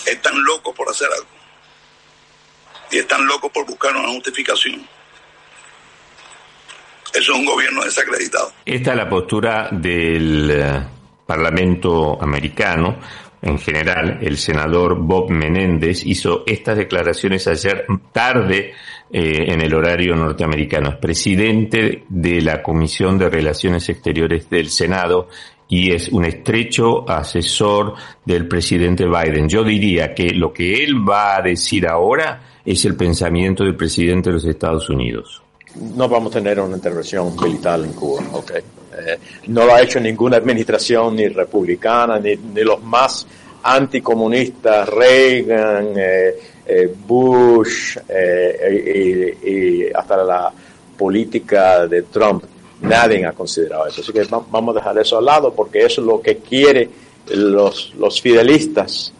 [0.05, 1.27] Están locos por hacer algo.
[2.91, 4.87] Y están locos por buscar una justificación.
[7.17, 8.51] Eso es un gobierno desacreditado.
[8.65, 10.83] Esta es la postura del eh,
[11.25, 12.97] Parlamento americano
[13.41, 18.73] en general, el senador Bob Menéndez hizo estas declaraciones ayer tarde
[19.11, 20.89] eh, en el horario norteamericano.
[20.89, 25.29] Es presidente de la Comisión de Relaciones Exteriores del Senado
[25.69, 27.93] y es un estrecho asesor
[28.25, 29.47] del presidente Biden.
[29.47, 34.29] Yo diría que lo que él va a decir ahora es el pensamiento del presidente
[34.29, 35.43] de los Estados Unidos.
[35.95, 38.51] No vamos a tener una intervención militar en Cuba, ¿ok?
[38.97, 43.27] Eh, no lo ha hecho ninguna administración, ni republicana, ni, ni los más
[43.63, 46.35] anticomunistas, Reagan, eh,
[46.65, 47.97] eh, Bush
[49.43, 50.51] y, hasta la
[50.97, 52.43] política de Trump.
[52.81, 54.01] Nadie ha considerado eso.
[54.01, 56.89] Así que vamos a dejar eso al lado porque eso es lo que quiere
[57.29, 59.13] los, los fidelistas,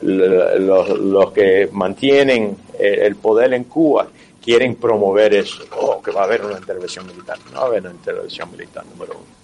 [0.00, 4.08] los, los que mantienen el poder en Cuba
[4.42, 7.38] quieren promover eso, oh, que va a haber una intervención militar.
[7.52, 9.42] No va a haber una intervención militar, número uno.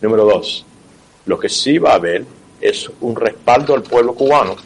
[0.00, 0.64] Número dos,
[1.26, 2.24] lo que sí va a haber
[2.60, 4.56] es un respaldo al pueblo cubano,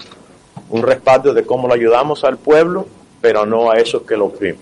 [0.70, 2.86] un respaldo de cómo lo ayudamos al pueblo,
[3.20, 4.60] pero no a esos que lo oprimen.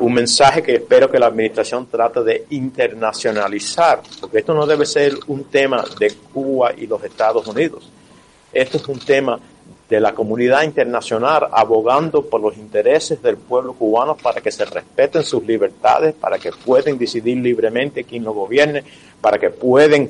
[0.00, 5.14] Un mensaje que espero que la administración trate de internacionalizar, porque esto no debe ser
[5.28, 7.88] un tema de Cuba y los Estados Unidos.
[8.52, 9.38] Esto es un tema
[9.94, 15.22] de la comunidad internacional abogando por los intereses del pueblo cubano para que se respeten
[15.22, 18.82] sus libertades, para que puedan decidir libremente quién lo gobierne,
[19.20, 20.02] para que puedan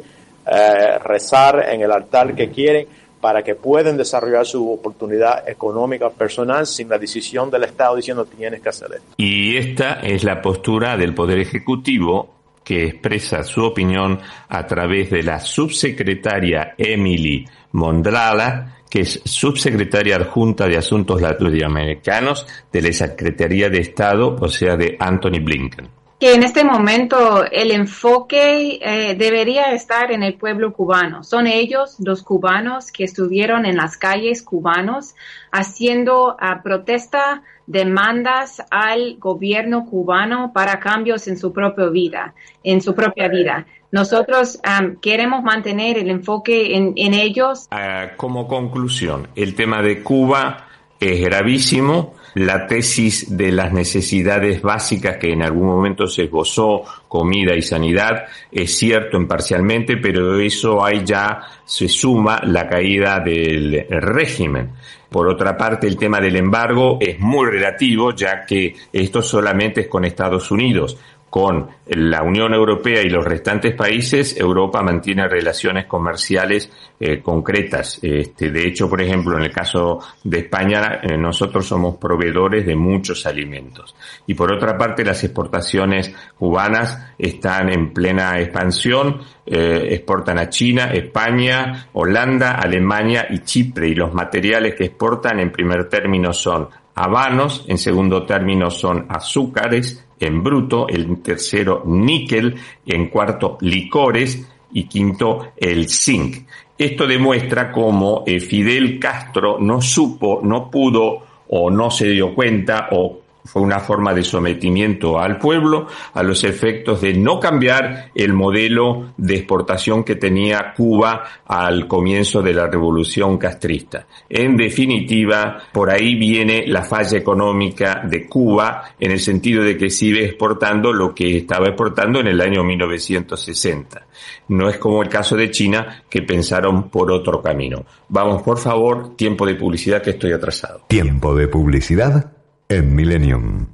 [0.46, 2.86] eh, rezar en el altar que quieren,
[3.20, 8.60] para que puedan desarrollar su oportunidad económica personal sin la decisión del Estado diciendo tienes
[8.60, 9.14] que hacer esto.
[9.16, 14.18] Y esta es la postura del Poder Ejecutivo que expresa su opinión
[14.48, 22.80] a través de la subsecretaria Emily Mondrala, que es subsecretaria adjunta de Asuntos Latinoamericanos de
[22.80, 25.88] la Secretaría de Estado, o sea, de Anthony Blinken.
[26.20, 31.24] Que en este momento el enfoque eh, debería estar en el pueblo cubano.
[31.24, 35.16] Son ellos, los cubanos, que estuvieron en las calles cubanos
[35.50, 42.94] haciendo uh, protesta, demandas al gobierno cubano para cambios en su propia vida, en su
[42.94, 43.66] propia vida.
[43.94, 44.58] Nosotros
[45.00, 47.68] queremos mantener el enfoque en, ellos.
[47.70, 50.66] Ah, como conclusión, el tema de Cuba
[50.98, 52.16] es gravísimo.
[52.34, 58.24] La tesis de las necesidades básicas que en algún momento se esbozó, comida y sanidad,
[58.50, 64.72] es cierto en parcialmente, pero eso ahí ya se suma la caída del régimen.
[65.08, 69.86] Por otra parte, el tema del embargo es muy relativo, ya que esto solamente es
[69.86, 70.98] con Estados Unidos
[71.34, 76.70] con la Unión Europea y los restantes países, Europa mantiene relaciones comerciales
[77.00, 77.98] eh, concretas.
[78.02, 82.76] Este, de hecho, por ejemplo, en el caso de España, eh, nosotros somos proveedores de
[82.76, 83.96] muchos alimentos.
[84.28, 89.20] Y por otra parte, las exportaciones cubanas están en plena expansión.
[89.44, 93.88] Eh, exportan a China, España, Holanda, Alemania y Chipre.
[93.88, 100.06] Y los materiales que exportan en primer término son habanos, en segundo término son azúcares,
[100.24, 102.54] en bruto, el tercero níquel,
[102.86, 106.46] en cuarto licores y quinto el zinc.
[106.76, 112.88] Esto demuestra cómo eh, Fidel Castro no supo, no pudo o no se dio cuenta
[112.90, 118.32] o fue una forma de sometimiento al pueblo a los efectos de no cambiar el
[118.32, 124.06] modelo de exportación que tenía Cuba al comienzo de la revolución castrista.
[124.28, 129.90] En definitiva, por ahí viene la falla económica de Cuba en el sentido de que
[129.90, 134.06] sigue exportando lo que estaba exportando en el año 1960.
[134.48, 137.84] No es como el caso de China que pensaron por otro camino.
[138.08, 140.84] Vamos, por favor, tiempo de publicidad que estoy atrasado.
[140.88, 142.33] Tiempo de publicidad
[142.74, 143.73] en Millennium.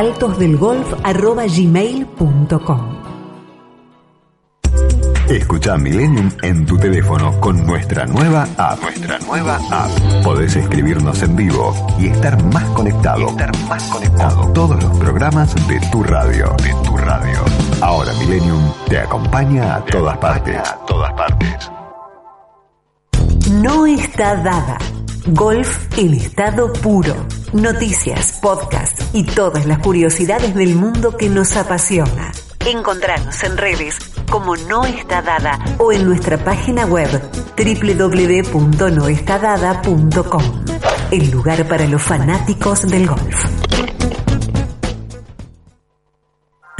[0.01, 3.01] altosdelgolf.gmail.com
[5.29, 8.81] Escucha Millennium en tu teléfono con nuestra nueva app.
[8.81, 9.91] Nuestra nueva app.
[10.23, 13.27] Podés escribirnos en vivo y estar más conectado.
[13.29, 14.51] estar más conectado.
[14.53, 16.55] todos los programas de tu radio.
[16.63, 17.37] De tu radio.
[17.81, 20.57] Ahora Millennium te acompaña a todas partes.
[20.57, 21.69] A todas partes.
[23.51, 24.79] No está dada.
[25.27, 27.13] Golf en estado puro.
[27.53, 32.31] Noticias, podcast y todas las curiosidades del mundo que nos apasiona.
[32.65, 33.97] Encontrarnos en redes
[34.29, 37.09] como No Está Dada o en nuestra página web
[37.57, 40.43] www.noestadada.com.
[41.11, 43.70] El lugar para los fanáticos del golf.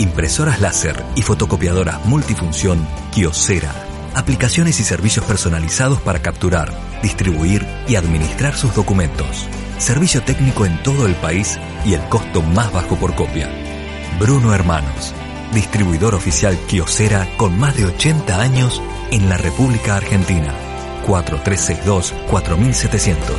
[0.00, 3.70] Impresoras láser y fotocopiadoras multifunción Kiosera.
[4.14, 6.72] Aplicaciones y servicios personalizados para capturar,
[7.02, 9.46] distribuir y administrar sus documentos.
[9.76, 13.50] Servicio técnico en todo el país y el costo más bajo por copia.
[14.18, 15.12] Bruno Hermanos,
[15.52, 18.80] distribuidor oficial Kiosera con más de 80 años
[19.10, 20.54] en la República Argentina.
[21.06, 23.36] 4362 4700.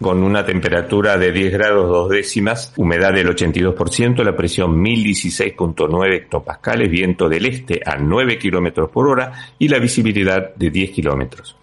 [0.00, 6.90] Con una temperatura de 10 grados dos décimas, humedad del 82%, la presión 1016.9 hectopascales,
[6.90, 11.56] viento del este a 9 kilómetros por hora y la visibilidad de 10 kilómetros.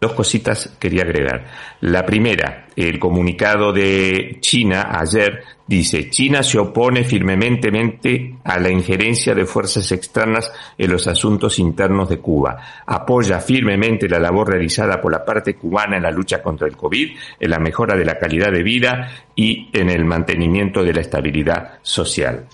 [0.00, 1.44] Dos cositas quería agregar.
[1.82, 9.34] La primera, el comunicado de China ayer dice, China se opone firmemente a la injerencia
[9.34, 12.82] de fuerzas externas en los asuntos internos de Cuba.
[12.86, 17.10] Apoya firmemente la labor realizada por la parte cubana en la lucha contra el COVID,
[17.38, 21.78] en la mejora de la calidad de vida y en el mantenimiento de la estabilidad
[21.82, 22.46] social.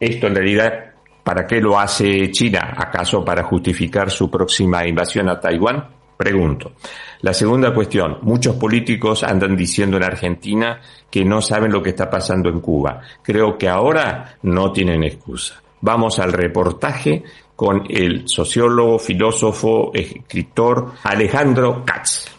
[0.00, 2.72] Esto en realidad, ¿para qué lo hace China?
[2.74, 5.95] ¿Acaso para justificar su próxima invasión a Taiwán?
[6.16, 6.72] Pregunto.
[7.20, 12.08] La segunda cuestión, muchos políticos andan diciendo en Argentina que no saben lo que está
[12.08, 13.00] pasando en Cuba.
[13.22, 15.62] Creo que ahora no tienen excusa.
[15.80, 17.22] Vamos al reportaje
[17.54, 22.35] con el sociólogo, filósofo, escritor Alejandro Katz.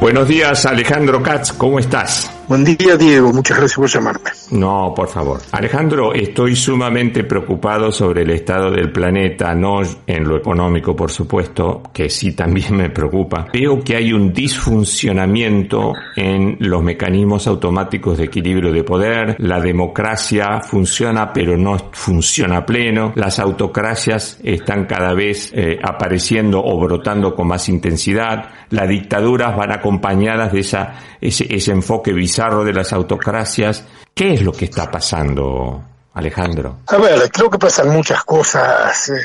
[0.00, 2.39] Buenos días, Alejandro Katz, ¿cómo estás?
[2.50, 3.32] Buen día, Diego.
[3.32, 4.30] Muchas gracias por llamarme.
[4.50, 5.40] No, por favor.
[5.52, 11.80] Alejandro, estoy sumamente preocupado sobre el estado del planeta, no en lo económico, por supuesto,
[11.94, 13.46] que sí también me preocupa.
[13.52, 19.36] Veo que hay un disfuncionamiento en los mecanismos automáticos de equilibrio de poder.
[19.38, 23.12] La democracia funciona, pero no funciona pleno.
[23.14, 28.48] Las autocracias están cada vez eh, apareciendo o brotando con más intensidad.
[28.70, 33.84] Las dictaduras van acompañadas de esa, ese, ese enfoque bizarro de las autocracias.
[34.14, 35.84] ¿Qué es lo que está pasando,
[36.14, 36.78] Alejandro?
[36.86, 39.20] A ver, creo que pasan muchas cosas eh,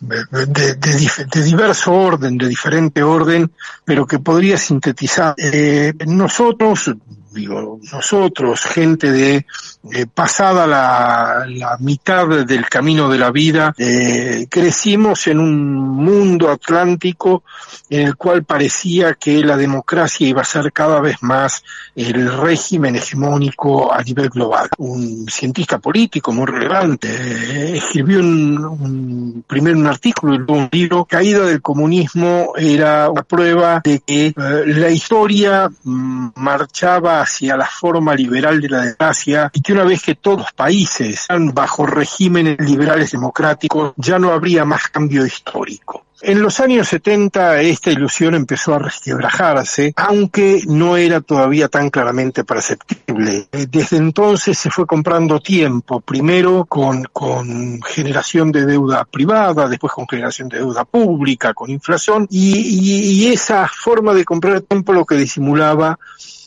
[0.00, 3.52] de, diverso orden, de diferente orden,
[3.84, 5.36] pero que podría sintetizar.
[5.38, 6.90] Eh, nosotros,
[7.34, 9.46] digo, nosotros, gente de
[9.92, 16.50] eh, pasada la, la, mitad del camino de la vida, eh, crecimos en un mundo
[16.50, 17.42] atlántico
[17.90, 21.62] en el cual parecía que la democracia iba a ser cada vez más
[21.94, 24.68] el régimen hegemónico a nivel global.
[24.78, 30.68] Un cientista político muy relevante eh, escribió un, un, primero un artículo y luego un
[30.72, 37.66] libro, Caída del comunismo era una prueba de que la historia mm, marchaba hacia la
[37.66, 41.86] forma liberal de la democracia y que una vez que todos los países están bajo
[41.86, 46.04] regímenes liberales democráticos ya no habría más cambio histórico.
[46.26, 52.44] En los años 70 esta ilusión empezó a resquebrajarse, aunque no era todavía tan claramente
[52.44, 53.46] perceptible.
[53.52, 57.04] Desde entonces se fue comprando tiempo, primero con,
[57.82, 63.68] generación de deuda privada, después con generación de deuda pública, con inflación, y, y esa
[63.68, 65.98] forma de comprar tiempo lo que disimulaba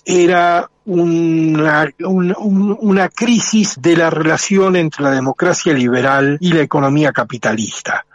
[0.08, 8.06] era una, una, crisis de la relación entre la democracia liberal y la economía capitalista.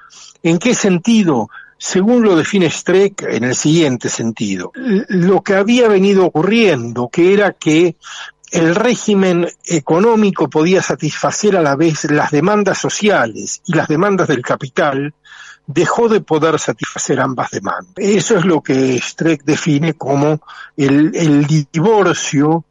[0.43, 1.51] ¿En qué sentido?
[1.77, 4.73] Según lo define Streck, en el siguiente sentido.
[4.75, 7.97] Lo que había venido ocurriendo, que era que
[8.53, 14.41] el régimen económico podía satisfacer a la vez las demandas sociales y las demandas del
[14.41, 15.13] capital,
[15.67, 17.95] dejó de poder satisfacer ambas demandas.
[17.97, 20.41] Eso es lo que Streck define como
[20.77, 22.65] el, divorcio,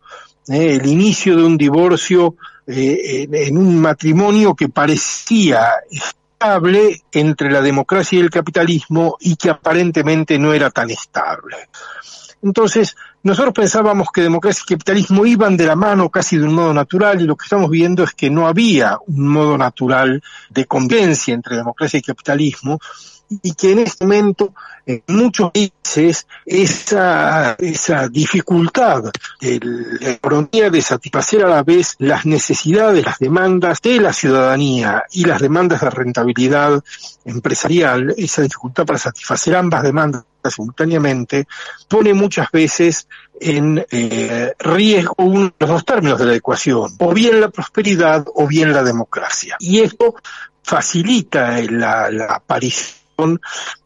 [0.48, 2.36] eh, el inicio de un divorcio
[2.68, 9.50] eh, en, un matrimonio que parecía estable entre la democracia y el capitalismo y que
[9.50, 11.58] aparentemente no era tan estable.
[12.44, 16.74] Entonces, nosotros pensábamos que democracia y capitalismo iban de la mano casi de un modo
[16.74, 21.34] natural y lo que estamos viendo es que no había un modo natural de convivencia
[21.34, 22.80] entre democracia y capitalismo
[23.44, 24.54] y que en este momento
[24.86, 29.04] en muchos países esa, esa dificultad
[29.40, 29.60] de
[30.02, 35.26] la economía de satisfacer a la vez las necesidades, las demandas de la ciudadanía y
[35.26, 36.84] las demandas de rentabilidad
[37.24, 41.48] empresarial, esa dificultad para satisfacer ambas demandas simultáneamente,
[41.88, 43.08] pone muchas veces
[43.40, 48.48] en eh, riesgo uno los dos términos de la ecuación, o bien la prosperidad o
[48.48, 49.58] bien la democracia.
[49.60, 50.16] Y esto
[50.64, 53.01] facilita la, la aparición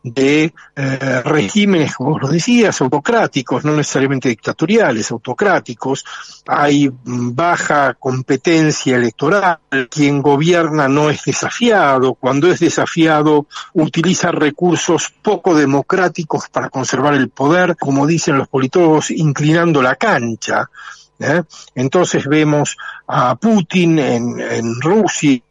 [0.04, 6.06] de eh, regímenes, como lo decías, autocráticos, no necesariamente dictatoriales, autocráticos.
[6.48, 9.60] Hay baja competencia electoral,
[9.90, 17.30] quien gobierna no es desafiado, cuando es desafiado utiliza recursos poco democráticos para conservar el
[17.30, 20.70] poder, como dicen los politólogos, inclinando la cancha.
[21.18, 21.44] ¿Eh?
[21.76, 22.76] Entonces vemos
[23.08, 25.42] a Putin en, en Rusia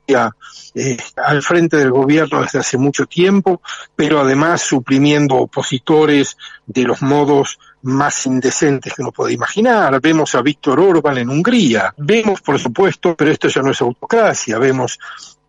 [0.75, 3.63] eh, al frente del gobierno desde hace mucho tiempo,
[3.95, 6.37] pero además suprimiendo opositores
[6.67, 10.01] de los modos más indecentes que uno puede imaginar.
[10.01, 11.95] Vemos a Víctor Orban en Hungría.
[11.97, 14.99] Vemos, por supuesto, pero esto ya no es autocracia, vemos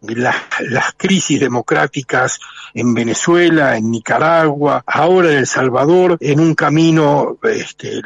[0.09, 2.39] las, las crisis democráticas
[2.73, 8.01] en Venezuela, en Nicaragua, ahora en El Salvador, en un camino, este,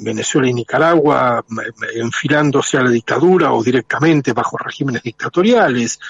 [0.00, 1.44] Venezuela y Nicaragua,
[1.94, 6.00] enfilándose a la dictadura o directamente bajo regímenes dictatoriales.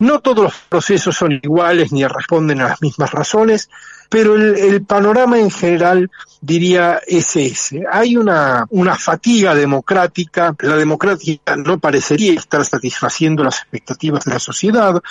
[0.00, 3.70] No todos los procesos son iguales ni responden a las mismas razones,
[4.08, 7.84] pero el, el, panorama en general diría es ese.
[7.90, 14.38] Hay una, una fatiga democrática, la democracia no parecería estar satisfaciendo las expectativas de la
[14.38, 15.02] sociedad,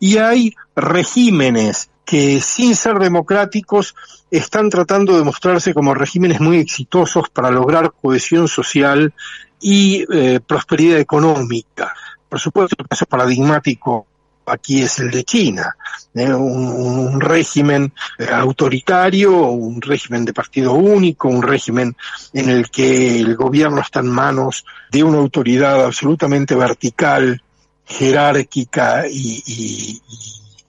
[0.00, 3.94] y hay regímenes que sin ser democráticos
[4.30, 9.12] están tratando de mostrarse como regímenes muy exitosos para lograr cohesión social
[9.60, 11.94] y eh, prosperidad económica.
[12.28, 14.06] Por supuesto, el caso paradigmático
[14.50, 15.76] aquí es el de China,
[16.14, 16.32] ¿eh?
[16.32, 21.96] un, régimen eh, autoritario, un régimen de partido único, un régimen
[22.32, 27.42] en el que el gobierno está en manos de una autoridad absolutamente vertical,
[27.84, 30.00] jerárquica y,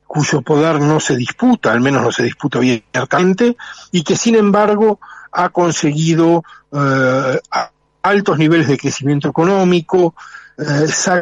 [0.07, 3.55] cuyo poder no se disputa, al menos no se disputa abiertamente,
[3.91, 4.99] y que sin embargo
[5.31, 7.39] ha conseguido eh,
[8.01, 10.15] altos niveles de crecimiento económico,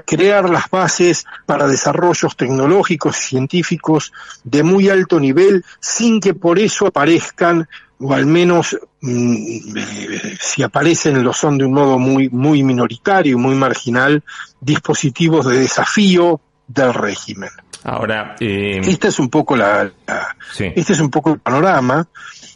[0.06, 4.12] crear las bases para desarrollos tecnológicos y científicos
[4.44, 7.68] de muy alto nivel sin que por eso aparezcan
[8.00, 13.38] o al menos mmm, eh, si aparecen lo son de un modo muy muy minoritario,
[13.38, 14.24] muy marginal,
[14.60, 17.50] dispositivos de desafío del régimen.
[17.84, 18.82] Ahora, eh...
[18.84, 20.72] esta es un poco la, la sí.
[20.76, 22.08] este es un poco el panorama.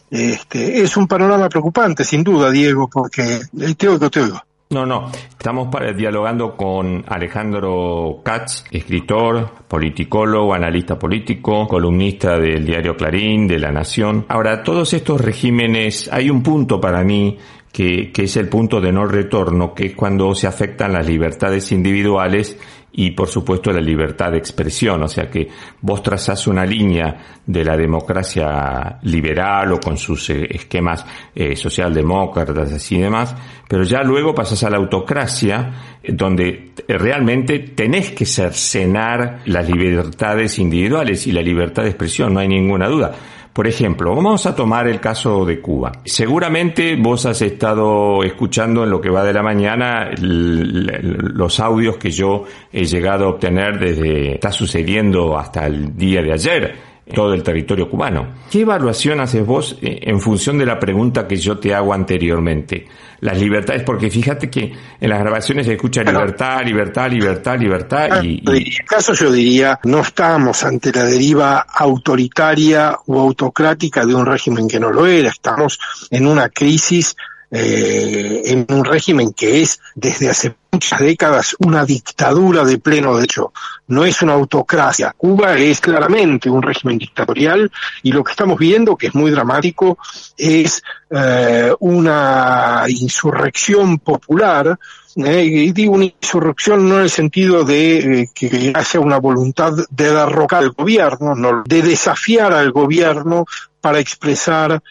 [0.10, 3.40] Este, es un panorama preocupante, sin duda, Diego, porque
[3.78, 4.44] te oigo, te oigo.
[4.72, 5.12] No, no.
[5.12, 5.68] Estamos
[5.98, 14.26] dialogando con Alejandro Katz, escritor, politicólogo, analista político, columnista del diario Clarín, de La Nación.
[14.30, 17.38] Ahora, todos estos regímenes, hay un punto para mí
[17.70, 21.70] que, que es el punto de no retorno, que es cuando se afectan las libertades
[21.74, 22.58] individuales
[22.94, 25.48] y por supuesto la libertad de expresión, o sea que
[25.82, 32.74] vos trazás una línea de la democracia liberal o con sus eh, esquemas eh, socialdemócratas
[32.74, 33.36] así y demás,
[33.68, 40.60] pero ya luego pasás a la autocracia eh, donde realmente tenés que cercenar las libertades
[40.60, 43.16] individuales y la libertad de expresión, no hay ninguna duda.
[43.54, 45.92] Por ejemplo, vamos a tomar el caso de Cuba.
[46.06, 52.12] Seguramente vos has estado escuchando en lo que va de la mañana los audios que
[52.12, 57.44] yo he llegado a obtener desde está sucediendo hasta el día de ayer todo el
[57.44, 58.28] territorio cubano.
[58.50, 62.88] ¿Qué evaluación haces vos eh, en función de la pregunta que yo te hago anteriormente?
[63.20, 68.42] Las libertades, porque fíjate que en las grabaciones se escucha libertad, libertad, libertad, libertad y...
[68.50, 74.26] En este caso yo diría, no estamos ante la deriva autoritaria o autocrática de un
[74.26, 77.16] régimen que no lo era, estamos en una crisis
[77.52, 83.52] eh, en un régimen que es desde hace muchas décadas una dictadura de pleno derecho,
[83.88, 85.14] no es una autocracia.
[85.18, 87.70] Cuba es claramente un régimen dictatorial
[88.04, 89.98] y lo que estamos viendo, que es muy dramático,
[90.38, 94.80] es eh, una insurrección popular
[95.18, 100.10] eh, y digo una insurrección no en el sentido de que haya una voluntad de
[100.10, 103.46] derrocar al gobierno, no, de desafiar al gobierno
[103.82, 104.82] para expresar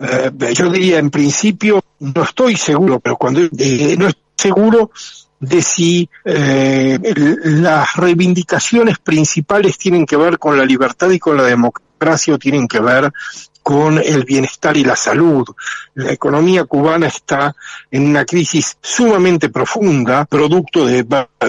[0.00, 4.90] eh, yo diría en principio, no estoy seguro, pero cuando eh, no estoy seguro
[5.40, 6.98] de si eh,
[7.44, 12.66] las reivindicaciones principales tienen que ver con la libertad y con la democracia o tienen
[12.68, 13.12] que ver
[13.68, 15.46] con el bienestar y la salud.
[15.92, 17.54] La economía cubana está
[17.90, 21.04] en una crisis sumamente profunda, producto de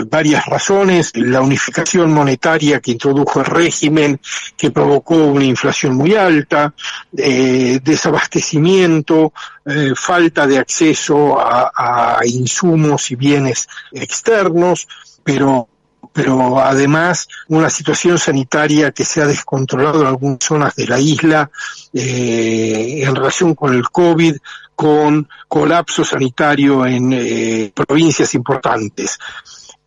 [0.06, 4.20] varias razones, la unificación monetaria que introdujo el régimen,
[4.58, 6.74] que provocó una inflación muy alta,
[7.16, 9.32] eh, desabastecimiento,
[9.66, 14.90] eh, falta de acceso a, a insumos y bienes externos,
[15.24, 15.70] pero
[16.14, 21.50] pero además una situación sanitaria que se ha descontrolado en algunas zonas de la isla
[21.94, 24.36] eh, en relación con el COVID,
[24.76, 29.18] con colapso sanitario en eh, provincias importantes.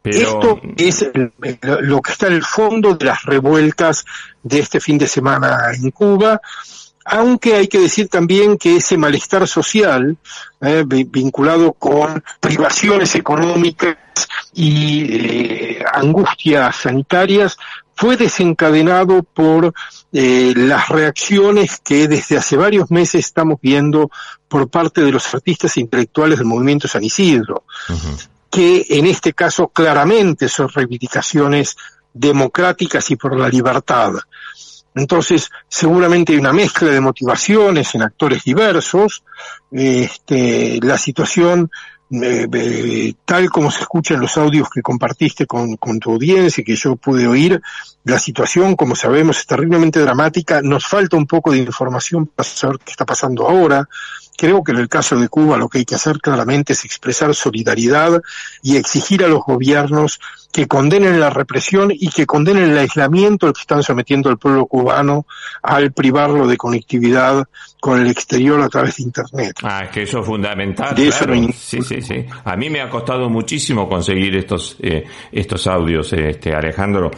[0.04, 1.06] Esto es
[1.62, 4.04] lo que está en el fondo de las revueltas
[4.42, 6.40] de este fin de semana en Cuba
[7.04, 10.16] aunque hay que decir también que ese malestar social
[10.60, 13.96] eh, vinculado con privaciones económicas
[14.54, 15.61] y eh,
[15.92, 17.56] angustias sanitarias
[17.94, 19.72] fue desencadenado por
[20.12, 24.10] eh, las reacciones que desde hace varios meses estamos viendo
[24.48, 27.64] por parte de los artistas intelectuales del movimiento San Isidro,
[28.50, 31.76] que en este caso claramente son reivindicaciones
[32.12, 34.12] democráticas y por la libertad.
[34.94, 39.24] Entonces, seguramente hay una mezcla de motivaciones en actores diversos.
[39.70, 41.70] Este, la situación,
[43.24, 46.76] tal como se escucha en los audios que compartiste con, con tu audiencia y que
[46.76, 47.60] yo pude oír,
[48.04, 50.60] la situación, como sabemos, es terriblemente dramática.
[50.60, 53.88] Nos falta un poco de información para saber qué está pasando ahora.
[54.36, 57.34] Creo que en el caso de Cuba lo que hay que hacer claramente es expresar
[57.34, 58.20] solidaridad
[58.62, 60.20] y exigir a los gobiernos
[60.52, 64.66] que condenen la represión y que condenen el aislamiento al que están sometiendo al pueblo
[64.66, 65.26] cubano
[65.62, 67.48] al privarlo de conectividad
[67.80, 69.56] con el exterior a través de Internet.
[69.62, 70.94] Ah, es que eso es fundamental.
[70.94, 71.34] claro.
[71.54, 72.26] Sí, sí, sí.
[72.44, 77.10] A mí me ha costado muchísimo conseguir estos, eh, estos audios, este, Alejandro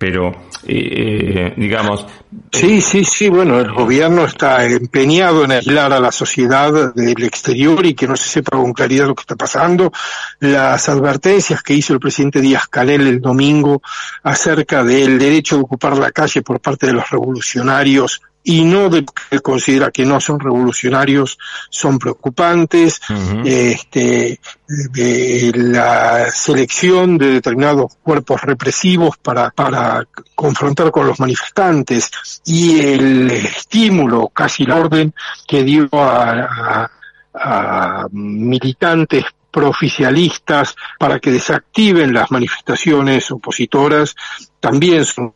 [0.00, 0.34] pero
[0.66, 2.06] eh, digamos
[2.50, 7.84] sí sí sí bueno el gobierno está empeñado en aislar a la sociedad del exterior
[7.84, 9.92] y que no se sepa con claridad lo que está pasando.
[10.38, 13.82] Las advertencias que hizo el presidente Díaz Canel el domingo
[14.22, 19.04] acerca del derecho de ocupar la calle por parte de los revolucionarios y no de
[19.30, 21.38] que considera que no son revolucionarios
[21.68, 23.00] son preocupantes,
[23.44, 32.10] este, de la selección de determinados cuerpos represivos para, para confrontar con los manifestantes
[32.46, 35.12] y el estímulo, casi la orden
[35.46, 36.90] que dio a, a,
[37.34, 44.14] a militantes prooficialistas para que desactiven las manifestaciones opositoras
[44.60, 45.34] también son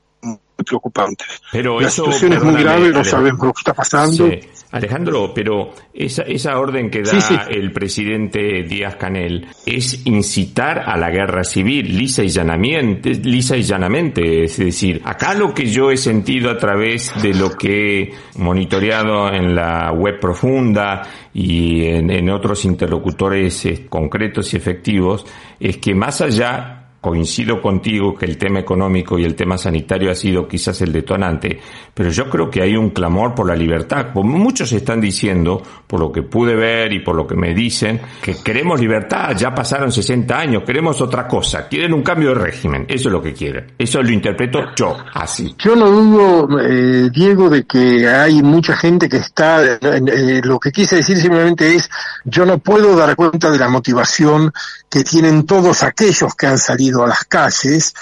[0.65, 1.27] preocupantes.
[1.53, 4.29] Pero la situación es muy grave, no sabemos lo que está pasando.
[4.75, 11.11] Alejandro, pero esa, esa orden que da el presidente Díaz Canel es incitar a la
[11.11, 14.43] guerra civil, lisa y llanamente, lisa y llanamente.
[14.43, 19.33] Es decir, acá lo que yo he sentido a través de lo que he monitoreado
[19.33, 21.03] en la web profunda
[21.33, 25.25] y en, en otros interlocutores eh, concretos y efectivos,
[25.61, 30.15] es que más allá coincido contigo que el tema económico y el tema sanitario ha
[30.15, 31.61] sido quizás el detonante,
[31.93, 34.07] pero yo creo que hay un clamor por la libertad.
[34.15, 38.37] Muchos están diciendo, por lo que pude ver y por lo que me dicen, que
[38.43, 43.11] queremos libertad, ya pasaron 60 años, queremos otra cosa, quieren un cambio de régimen, eso
[43.11, 43.75] es lo que quieren.
[43.77, 45.55] Eso lo interpreto yo así.
[45.59, 50.73] Yo no dudo, eh, Diego, de que hay mucha gente que está, eh, lo que
[50.73, 51.91] quise decir simplemente es,
[52.25, 54.51] yo no puedo dar cuenta de la motivación
[54.89, 57.93] que tienen todos aquellos que han salido a las calles.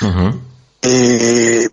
[0.84, 1.68] Eh,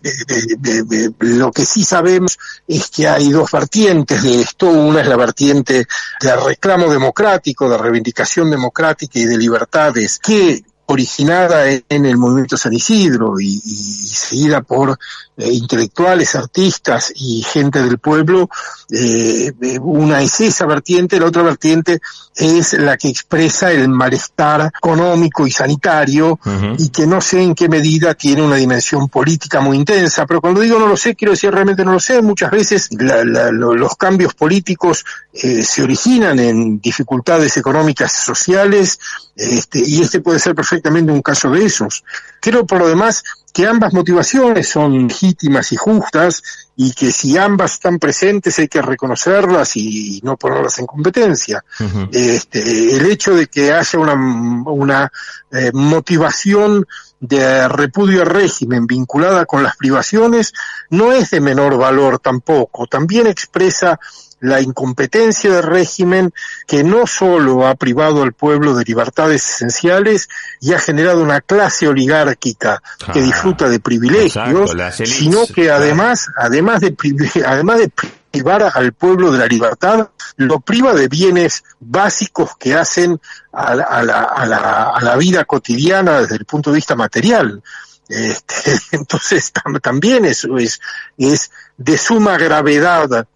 [1.19, 4.67] lo que sí sabemos es que hay dos vertientes de esto.
[4.67, 5.87] Una es la vertiente
[6.21, 12.73] de reclamo democrático, de reivindicación democrática y de libertades que originada en el movimiento San
[12.73, 14.97] Isidro y, seguida por
[15.37, 18.49] eh, intelectuales, artistas y gente del pueblo,
[18.89, 21.99] eh, una es esa vertiente, la otra vertiente
[22.35, 26.39] es la que expresa el malestar económico y sanitario
[26.77, 30.61] y que no sé en qué medida tiene una dimensión política muy intensa, pero cuando
[30.61, 35.05] digo no lo sé, quiero decir realmente no lo sé, muchas veces los cambios políticos
[35.33, 38.99] eh, se originan en dificultades económicas y sociales,
[39.35, 42.03] este, y este puede ser perfectamente un caso de esos.
[42.39, 43.23] Creo por lo demás
[43.53, 46.43] que ambas motivaciones son legítimas y justas
[46.75, 51.63] y que si ambas están presentes hay que reconocerlas y no ponerlas en competencia.
[52.11, 55.11] este, el hecho de que haya una, una
[55.51, 56.85] eh, motivación
[57.19, 60.53] de repudio al régimen vinculada con las privaciones
[60.89, 62.87] no es de menor valor tampoco.
[62.87, 63.99] También expresa
[64.39, 66.33] la incompetencia del régimen
[66.67, 70.29] que no solo ha privado al pueblo de libertades esenciales
[70.61, 72.81] y ha generado una clase oligárquica
[73.13, 74.75] que ah, disfruta de privilegios,
[75.05, 76.95] sino que además, además de,
[77.45, 77.91] además de
[78.31, 83.19] privar al pueblo de la libertad, lo priva de bienes básicos que hacen
[83.51, 87.61] a la, a la, a la, vida cotidiana desde el punto de vista material.
[88.07, 90.79] Este, entonces también eso es,
[91.17, 93.27] es de suma gravedad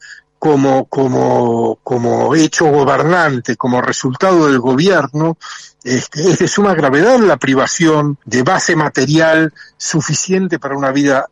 [0.44, 5.38] como, como, como hecho gobernante, como resultado del gobierno,
[5.86, 11.30] este, es de suma gravedad la privación de base material suficiente para una vida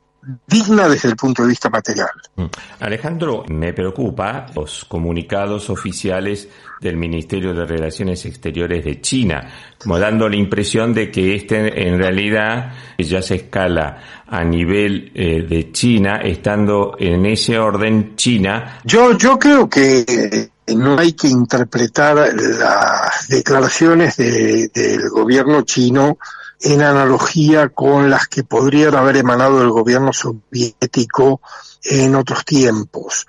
[0.48, 2.10] digna desde el punto de vista material.
[2.36, 2.46] Mm.
[2.80, 6.48] Alejandro, me preocupa los comunicados oficiales
[6.80, 9.48] del Ministerio de Relaciones Exteriores de China,
[9.78, 15.44] como dando la impresión de que este en realidad ya se escala a nivel eh,
[15.48, 18.80] de China, estando en ese orden China.
[18.84, 26.18] Yo, yo creo que no hay que interpretar las declaraciones del gobierno chino
[26.62, 31.42] en analogía con las que podrían haber emanado del gobierno soviético
[31.84, 33.26] en otros tiempos.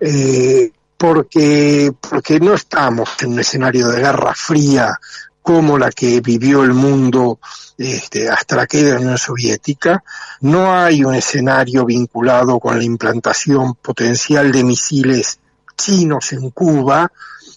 [0.00, 4.98] Eh, porque, porque no estamos en un escenario de guerra fría
[5.42, 7.38] como la que vivió el mundo
[7.78, 10.02] este, hasta la caída de la Unión Soviética.
[10.40, 15.38] No hay un escenario vinculado con la implantación potencial de misiles
[15.76, 17.12] chinos en Cuba.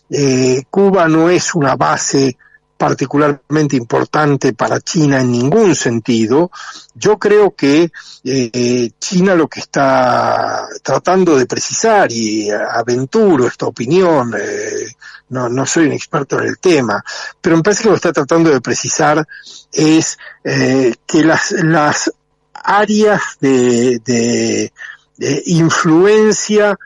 [0.09, 2.37] Eh, Cuba no es una base
[2.79, 6.49] particularmente importante para China en ningún sentido.
[6.95, 7.91] Yo creo que
[8.23, 14.87] eh, China lo que está tratando de precisar, y aventuro esta opinión, eh,
[15.27, 17.03] no, no soy un experto en el tema,
[17.41, 19.27] pero me parece que lo que está tratando de precisar
[19.73, 22.13] es eh, que las, las
[22.53, 24.71] áreas de, de,
[25.17, 26.79] de influencia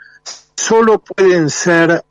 [0.56, 2.04] solo pueden ser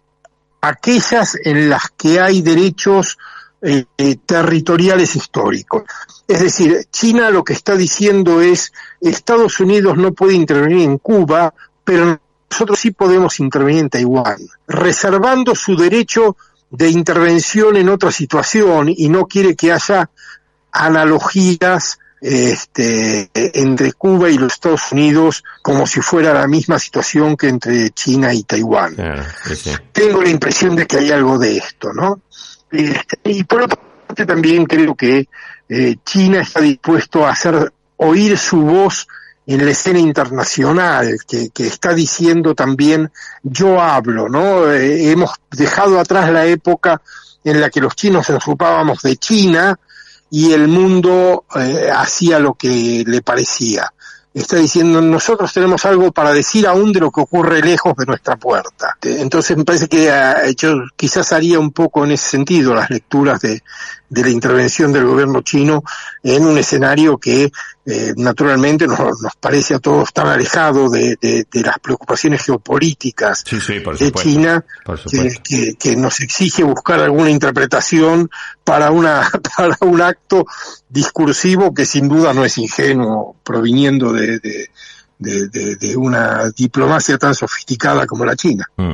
[0.60, 3.18] aquellas en las que hay derechos
[3.62, 5.84] eh, territoriales históricos.
[6.26, 11.54] Es decir, China lo que está diciendo es Estados Unidos no puede intervenir en Cuba,
[11.84, 16.36] pero nosotros sí podemos intervenir en Taiwán, reservando su derecho
[16.70, 20.10] de intervención en otra situación y no quiere que haya
[20.72, 27.48] analogías este, entre Cuba y los Estados Unidos como si fuera la misma situación que
[27.48, 28.96] entre China y Taiwán.
[29.92, 32.22] Tengo la impresión de que hay algo de esto, ¿no?
[32.72, 35.28] Este, y por otra parte también creo que
[35.68, 39.06] eh, China está dispuesto a hacer oír su voz
[39.46, 43.10] en la escena internacional, que, está diciendo también
[43.42, 44.72] yo hablo, ¿no?
[44.72, 47.02] Eh, hemos dejado atrás la época
[47.44, 49.78] en la que los chinos nos ocupábamos de China
[50.30, 53.92] y el mundo eh, hacía lo que le parecía
[54.34, 58.36] está diciendo nosotros tenemos algo para decir aún de lo que ocurre lejos de nuestra
[58.36, 58.96] puerta.
[59.02, 60.10] Entonces me parece que
[60.56, 63.62] yo quizás haría un poco en ese sentido las lecturas de,
[64.08, 65.82] de la intervención del gobierno chino
[66.22, 67.50] en un escenario que
[67.84, 73.42] eh, naturalmente nos, nos, parece a todos tan alejado de, de, de las preocupaciones geopolíticas
[73.44, 74.64] sí, sí, por de China
[75.10, 78.30] que, que, que, nos exige buscar alguna interpretación
[78.62, 80.46] para una para un acto
[80.88, 84.70] discursivo que sin duda no es ingenuo proviniendo de, de
[85.18, 88.66] de, de, de, una diplomacia tan sofisticada como la China.
[88.76, 88.90] Mm.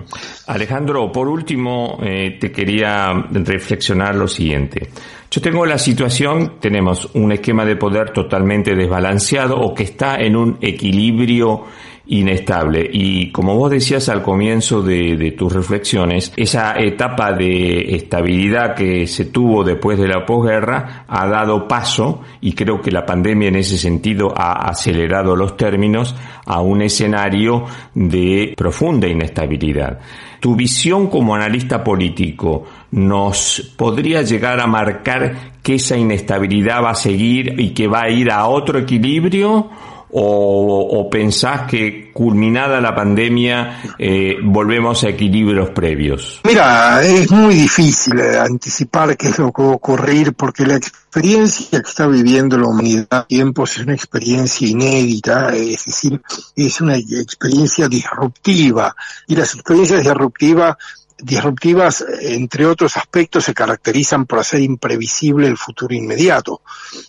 [0.49, 4.91] Alejandro, por último, eh, te quería reflexionar lo siguiente.
[5.31, 10.37] Yo tengo la situación, tenemos un esquema de poder totalmente desbalanceado o que está en
[10.37, 11.65] un equilibrio
[12.09, 12.89] inestable.
[12.91, 19.27] Y como vos decías al comienzo de, tus reflexiones, esa etapa de estabilidad que se
[19.27, 23.77] tuvo después de la posguerra ha dado paso, y creo que la pandemia en ese
[23.77, 26.15] sentido ha acelerado los términos,
[26.47, 29.99] a un escenario de profunda inestabilidad.
[30.41, 36.95] Tu visión como analista político nos podría llegar a marcar que esa inestabilidad va a
[36.95, 39.71] seguir y que va a ir a otro equilibrio
[40.11, 46.41] o, o pensás que culminada la pandemia eh, volvemos a equilibrios previos?
[46.45, 51.81] Mira, es muy difícil anticipar qué es lo que va a ocurrir porque la experiencia
[51.81, 56.21] que está viviendo la humanidad tiempos es una experiencia inédita, es decir,
[56.57, 58.95] es una experiencia disruptiva
[59.27, 60.77] y las experiencias disruptivas
[61.21, 66.63] disruptivas, entre otros aspectos, se caracterizan por hacer imprevisible el futuro inmediato.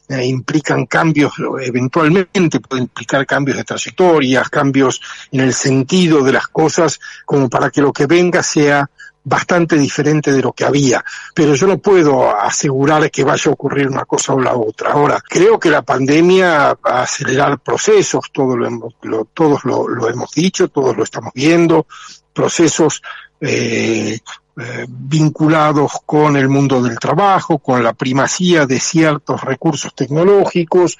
[0.07, 5.01] Eh, implican cambios, eventualmente pueden implicar cambios de trayectorias, cambios
[5.31, 8.89] en el sentido de las cosas, como para que lo que venga sea
[9.21, 11.03] bastante diferente de lo que había,
[11.35, 14.93] pero yo no puedo asegurar que vaya a ocurrir una cosa o la otra.
[14.93, 20.31] Ahora, creo que la pandemia va a acelerar procesos, todo lo lo, todos lo hemos
[20.31, 21.85] dicho, todos lo estamos viendo,
[22.33, 23.01] procesos
[23.41, 24.19] eh,
[24.57, 30.97] eh, vinculados con el mundo del trabajo, con la primacía de ciertos recursos tecnológicos,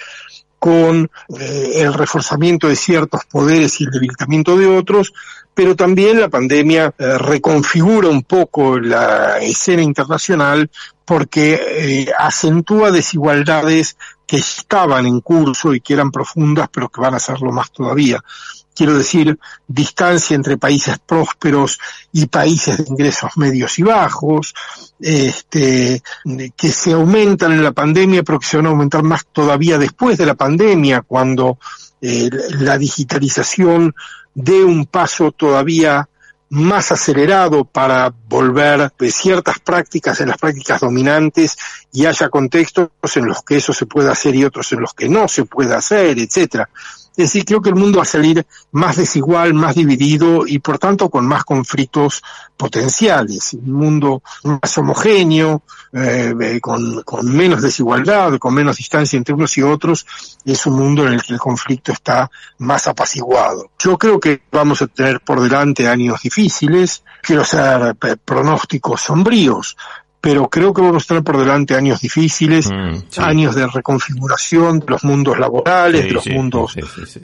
[0.58, 5.14] con eh, el reforzamiento de ciertos poderes y el debilitamiento de otros,
[5.54, 10.70] pero también la pandemia reconfigura un poco la escena internacional
[11.04, 17.20] porque acentúa desigualdades que estaban en curso y que eran profundas, pero que van a
[17.20, 18.24] serlo más todavía
[18.80, 21.78] quiero decir, distancia entre países prósperos
[22.14, 24.54] y países de ingresos medios y bajos,
[25.02, 26.02] este,
[26.56, 30.18] que se aumentan en la pandemia, pero que se van a aumentar más todavía después
[30.18, 31.60] de la pandemia, cuando
[32.00, 33.94] eh, la digitalización
[34.34, 36.08] dé un paso todavía
[36.52, 41.58] más acelerado para volver de ciertas prácticas en las prácticas dominantes
[41.92, 45.10] y haya contextos en los que eso se puede hacer y otros en los que
[45.10, 46.70] no se puede hacer, etcétera.
[47.20, 50.80] Es decir, creo que el mundo va a salir más desigual, más dividido y por
[50.80, 52.24] tanto con más conflictos
[52.56, 53.56] potenciales.
[53.56, 59.64] Un mundo más homogéneo, eh, con, con, menos desigualdad, con menos distancia entre unos y
[59.64, 60.06] otros,
[60.46, 63.70] es un mundo en el que el conflicto está más apaciguado.
[63.78, 69.76] Yo creo que vamos a tener por delante años difíciles, quiero hacer eh, pronósticos sombríos,
[70.22, 73.22] pero creo que vamos a tener por delante años difíciles, mm, sí.
[73.22, 76.76] años de reconfiguración de los mundos laborales, sí, de los sí, mundos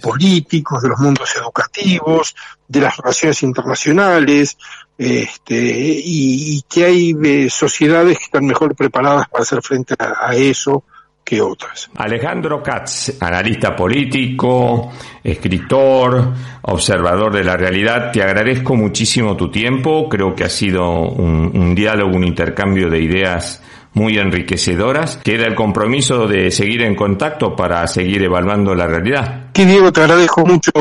[0.01, 2.35] políticos, de los mundos educativos,
[2.67, 4.57] de las relaciones internacionales,
[4.97, 10.29] este, y, y que hay eh, sociedades que están mejor preparadas para hacer frente a,
[10.29, 10.83] a eso
[11.25, 11.89] que otras.
[11.95, 14.91] Alejandro Katz, analista político,
[15.23, 21.51] escritor, observador de la realidad, te agradezco muchísimo tu tiempo, creo que ha sido un,
[21.53, 23.61] un diálogo, un intercambio de ideas
[23.95, 25.17] muy enriquecedoras.
[25.23, 29.51] Queda el compromiso de seguir en contacto para seguir evaluando la realidad.
[29.53, 30.71] Que Diego, te agradezco mucho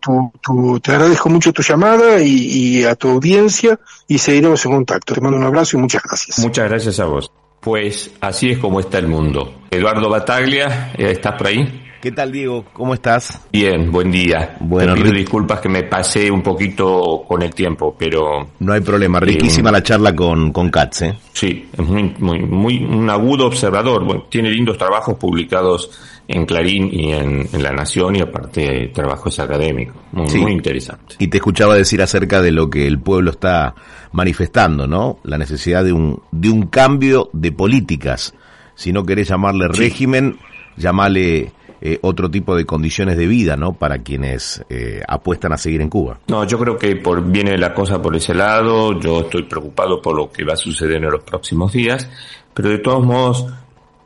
[0.00, 3.78] tu, tu te agradezco mucho tu llamada y, y a tu audiencia
[4.08, 5.14] y seguiremos en contacto.
[5.14, 6.38] Te mando un abrazo y muchas gracias.
[6.40, 7.30] Muchas gracias a vos.
[7.64, 9.62] Pues así es como está el mundo.
[9.70, 11.82] Eduardo Bataglia, ¿estás por ahí?
[12.02, 12.66] ¿Qué tal, Diego?
[12.74, 13.40] ¿Cómo estás?
[13.50, 14.58] Bien, buen día.
[14.60, 18.50] Bueno, Te pido disculpas que me pasé un poquito con el tiempo, pero...
[18.58, 21.14] No hay problema, riquísima eh, la charla con, con Katz, ¿eh?
[21.32, 24.04] Sí, es muy, muy, muy un agudo observador.
[24.04, 25.90] Bueno, tiene lindos trabajos publicados
[26.26, 29.96] en Clarín y en, en La Nación y aparte trabajos académicos.
[30.12, 30.38] Muy, sí.
[30.38, 31.16] muy interesante.
[31.18, 33.74] Y te escuchaba decir acerca de lo que el pueblo está
[34.12, 35.18] manifestando, ¿no?
[35.24, 38.34] La necesidad de un, de un cambio de políticas.
[38.74, 39.80] Si no querés llamarle sí.
[39.80, 40.38] régimen,
[40.76, 41.52] llamale
[41.86, 43.74] eh, otro tipo de condiciones de vida, ¿no?
[43.74, 46.18] Para quienes eh, apuestan a seguir en Cuba.
[46.28, 48.98] No, yo creo que por, viene la cosa por ese lado.
[48.98, 52.08] Yo estoy preocupado por lo que va a suceder en los próximos días,
[52.54, 53.46] pero de todos modos,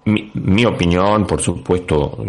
[0.08, 2.24] mi, mi opinión, por supuesto,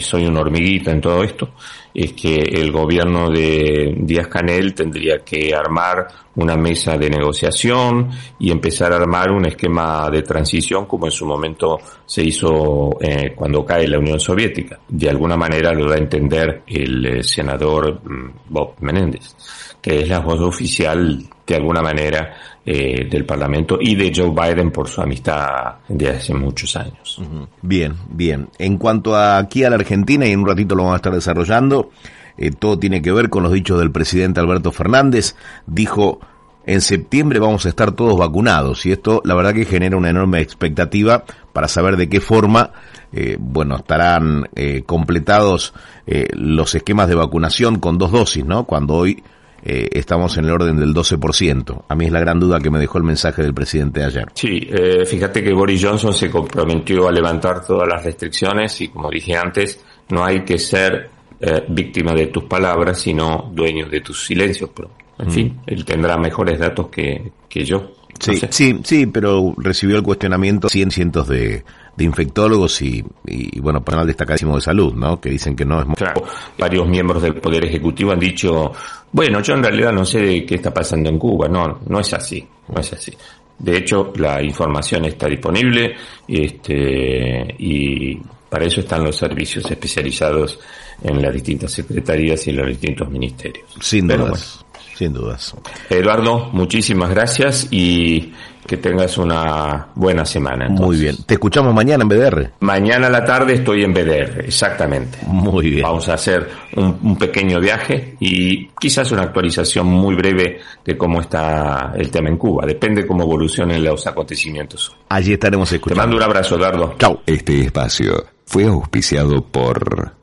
[0.00, 1.50] soy una hormiguita en todo esto.
[1.92, 8.50] es que el gobierno de Díaz Canel tendría que armar una mesa de negociación y
[8.50, 13.64] empezar a armar un esquema de transición como en su momento se hizo eh, cuando
[13.64, 14.80] cae la Unión Soviética.
[14.88, 19.36] De alguna manera lo da a entender el eh, senador mm, Bob Menéndez,
[19.80, 22.34] que es la voz oficial de alguna manera
[22.66, 27.20] eh, del Parlamento y de Joe Biden por su amistad de hace muchos años.
[27.60, 28.48] Bien, bien.
[28.58, 31.12] En cuanto a aquí a la Argentina, y en un ratito lo vamos a estar
[31.12, 31.90] desarrollando,
[32.38, 35.36] eh, todo tiene que ver con los dichos del presidente Alberto Fernández.
[35.66, 36.20] Dijo,
[36.64, 40.40] en septiembre vamos a estar todos vacunados y esto la verdad que genera una enorme
[40.40, 42.70] expectativa para saber de qué forma
[43.12, 44.48] eh, bueno estarán
[44.86, 45.74] completados
[46.06, 49.22] los esquemas de vacunación con dos dosis no cuando hoy
[49.66, 51.84] eh, estamos en el orden del 12%.
[51.88, 54.26] A mí es la gran duda que me dejó el mensaje del presidente ayer.
[54.34, 59.08] Sí, eh, fíjate que Boris Johnson se comprometió a levantar todas las restricciones y como
[59.08, 61.08] dije antes, no hay que ser
[61.40, 64.68] eh, víctima de tus palabras, sino dueño de tus silencios.
[64.76, 65.30] Pero, en mm.
[65.30, 67.92] fin, él tendrá mejores datos que, que yo.
[68.20, 71.64] Sí, sí, sí, pero recibió el cuestionamiento cien cientos de,
[71.96, 75.20] de infectólogos y, y, bueno, personal destacadísimo de salud, ¿no?
[75.20, 75.94] Que dicen que no es muy...
[75.96, 76.24] Claro,
[76.58, 78.72] varios miembros del Poder Ejecutivo han dicho,
[79.12, 81.48] bueno, yo en realidad no sé qué está pasando en Cuba.
[81.48, 83.12] No, no es así, no es así.
[83.58, 85.94] De hecho, la información está disponible
[86.26, 88.18] este, y
[88.48, 90.58] para eso están los servicios especializados
[91.02, 93.66] en las distintas secretarías y en los distintos ministerios.
[93.80, 94.63] Sin dudas.
[94.96, 95.54] Sin dudas.
[95.90, 98.32] Eduardo, muchísimas gracias y
[98.66, 100.68] que tengas una buena semana.
[100.68, 101.16] Muy bien.
[101.26, 102.50] Te escuchamos mañana en BDR.
[102.60, 105.18] Mañana a la tarde estoy en BDR, exactamente.
[105.26, 105.82] Muy bien.
[105.82, 111.92] Vamos a hacer un, pequeño viaje y quizás una actualización muy breve de cómo está
[111.96, 112.64] el tema en Cuba.
[112.66, 114.96] Depende cómo evolucionen los acontecimientos.
[115.08, 116.00] Allí estaremos escuchando.
[116.00, 116.94] Te mando un abrazo, Eduardo.
[116.98, 117.22] Chao.
[117.26, 120.14] Este espacio fue auspiciado por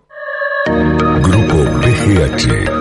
[0.65, 2.80] Grupo PGH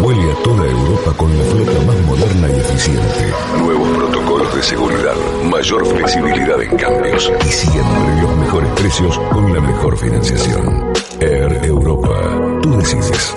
[0.00, 3.32] Vuele a toda Europa con la flota más moderna y eficiente.
[3.58, 5.14] Nuevos protocolos de seguridad,
[5.50, 10.92] mayor flexibilidad en cambios y siempre los mejores precios con la mejor financiación.
[11.20, 12.60] Air Europa.
[12.62, 13.34] Tú decides.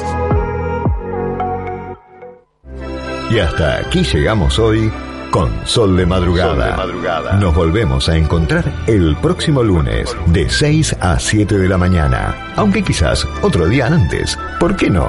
[3.29, 4.91] Y hasta aquí llegamos hoy
[5.31, 6.71] con Sol de, Madrugada.
[6.71, 7.33] de Madrugada.
[7.33, 12.53] Nos volvemos a encontrar el próximo lunes de 6 a 7 de la mañana.
[12.55, 14.37] Aunque quizás otro día antes.
[14.59, 15.07] ¿Por qué no?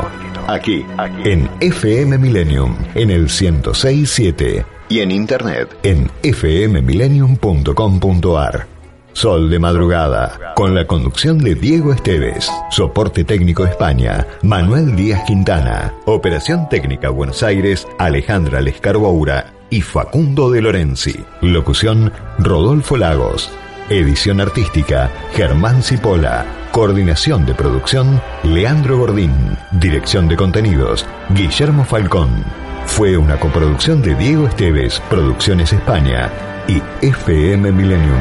[0.48, 5.76] Aquí, aquí, en FM Millennium, en el 1067 y en internet.
[5.82, 8.66] En fmmillennium.com.ar.
[9.12, 15.92] Sol de madrugada, con la conducción de Diego Esteves, soporte técnico España, Manuel Díaz Quintana,
[16.06, 23.50] operación técnica Buenos Aires, Alejandra Lescarboura y Facundo de Lorenzi, locución Rodolfo Lagos,
[23.90, 26.44] edición artística Germán Cipola.
[26.72, 29.32] Coordinación de producción, Leandro Gordín.
[29.72, 32.44] Dirección de contenidos, Guillermo Falcón.
[32.86, 36.30] Fue una coproducción de Diego Esteves, Producciones España
[36.66, 38.20] y FM Millennium.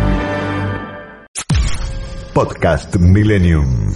[2.33, 3.93] Podcast Millennium.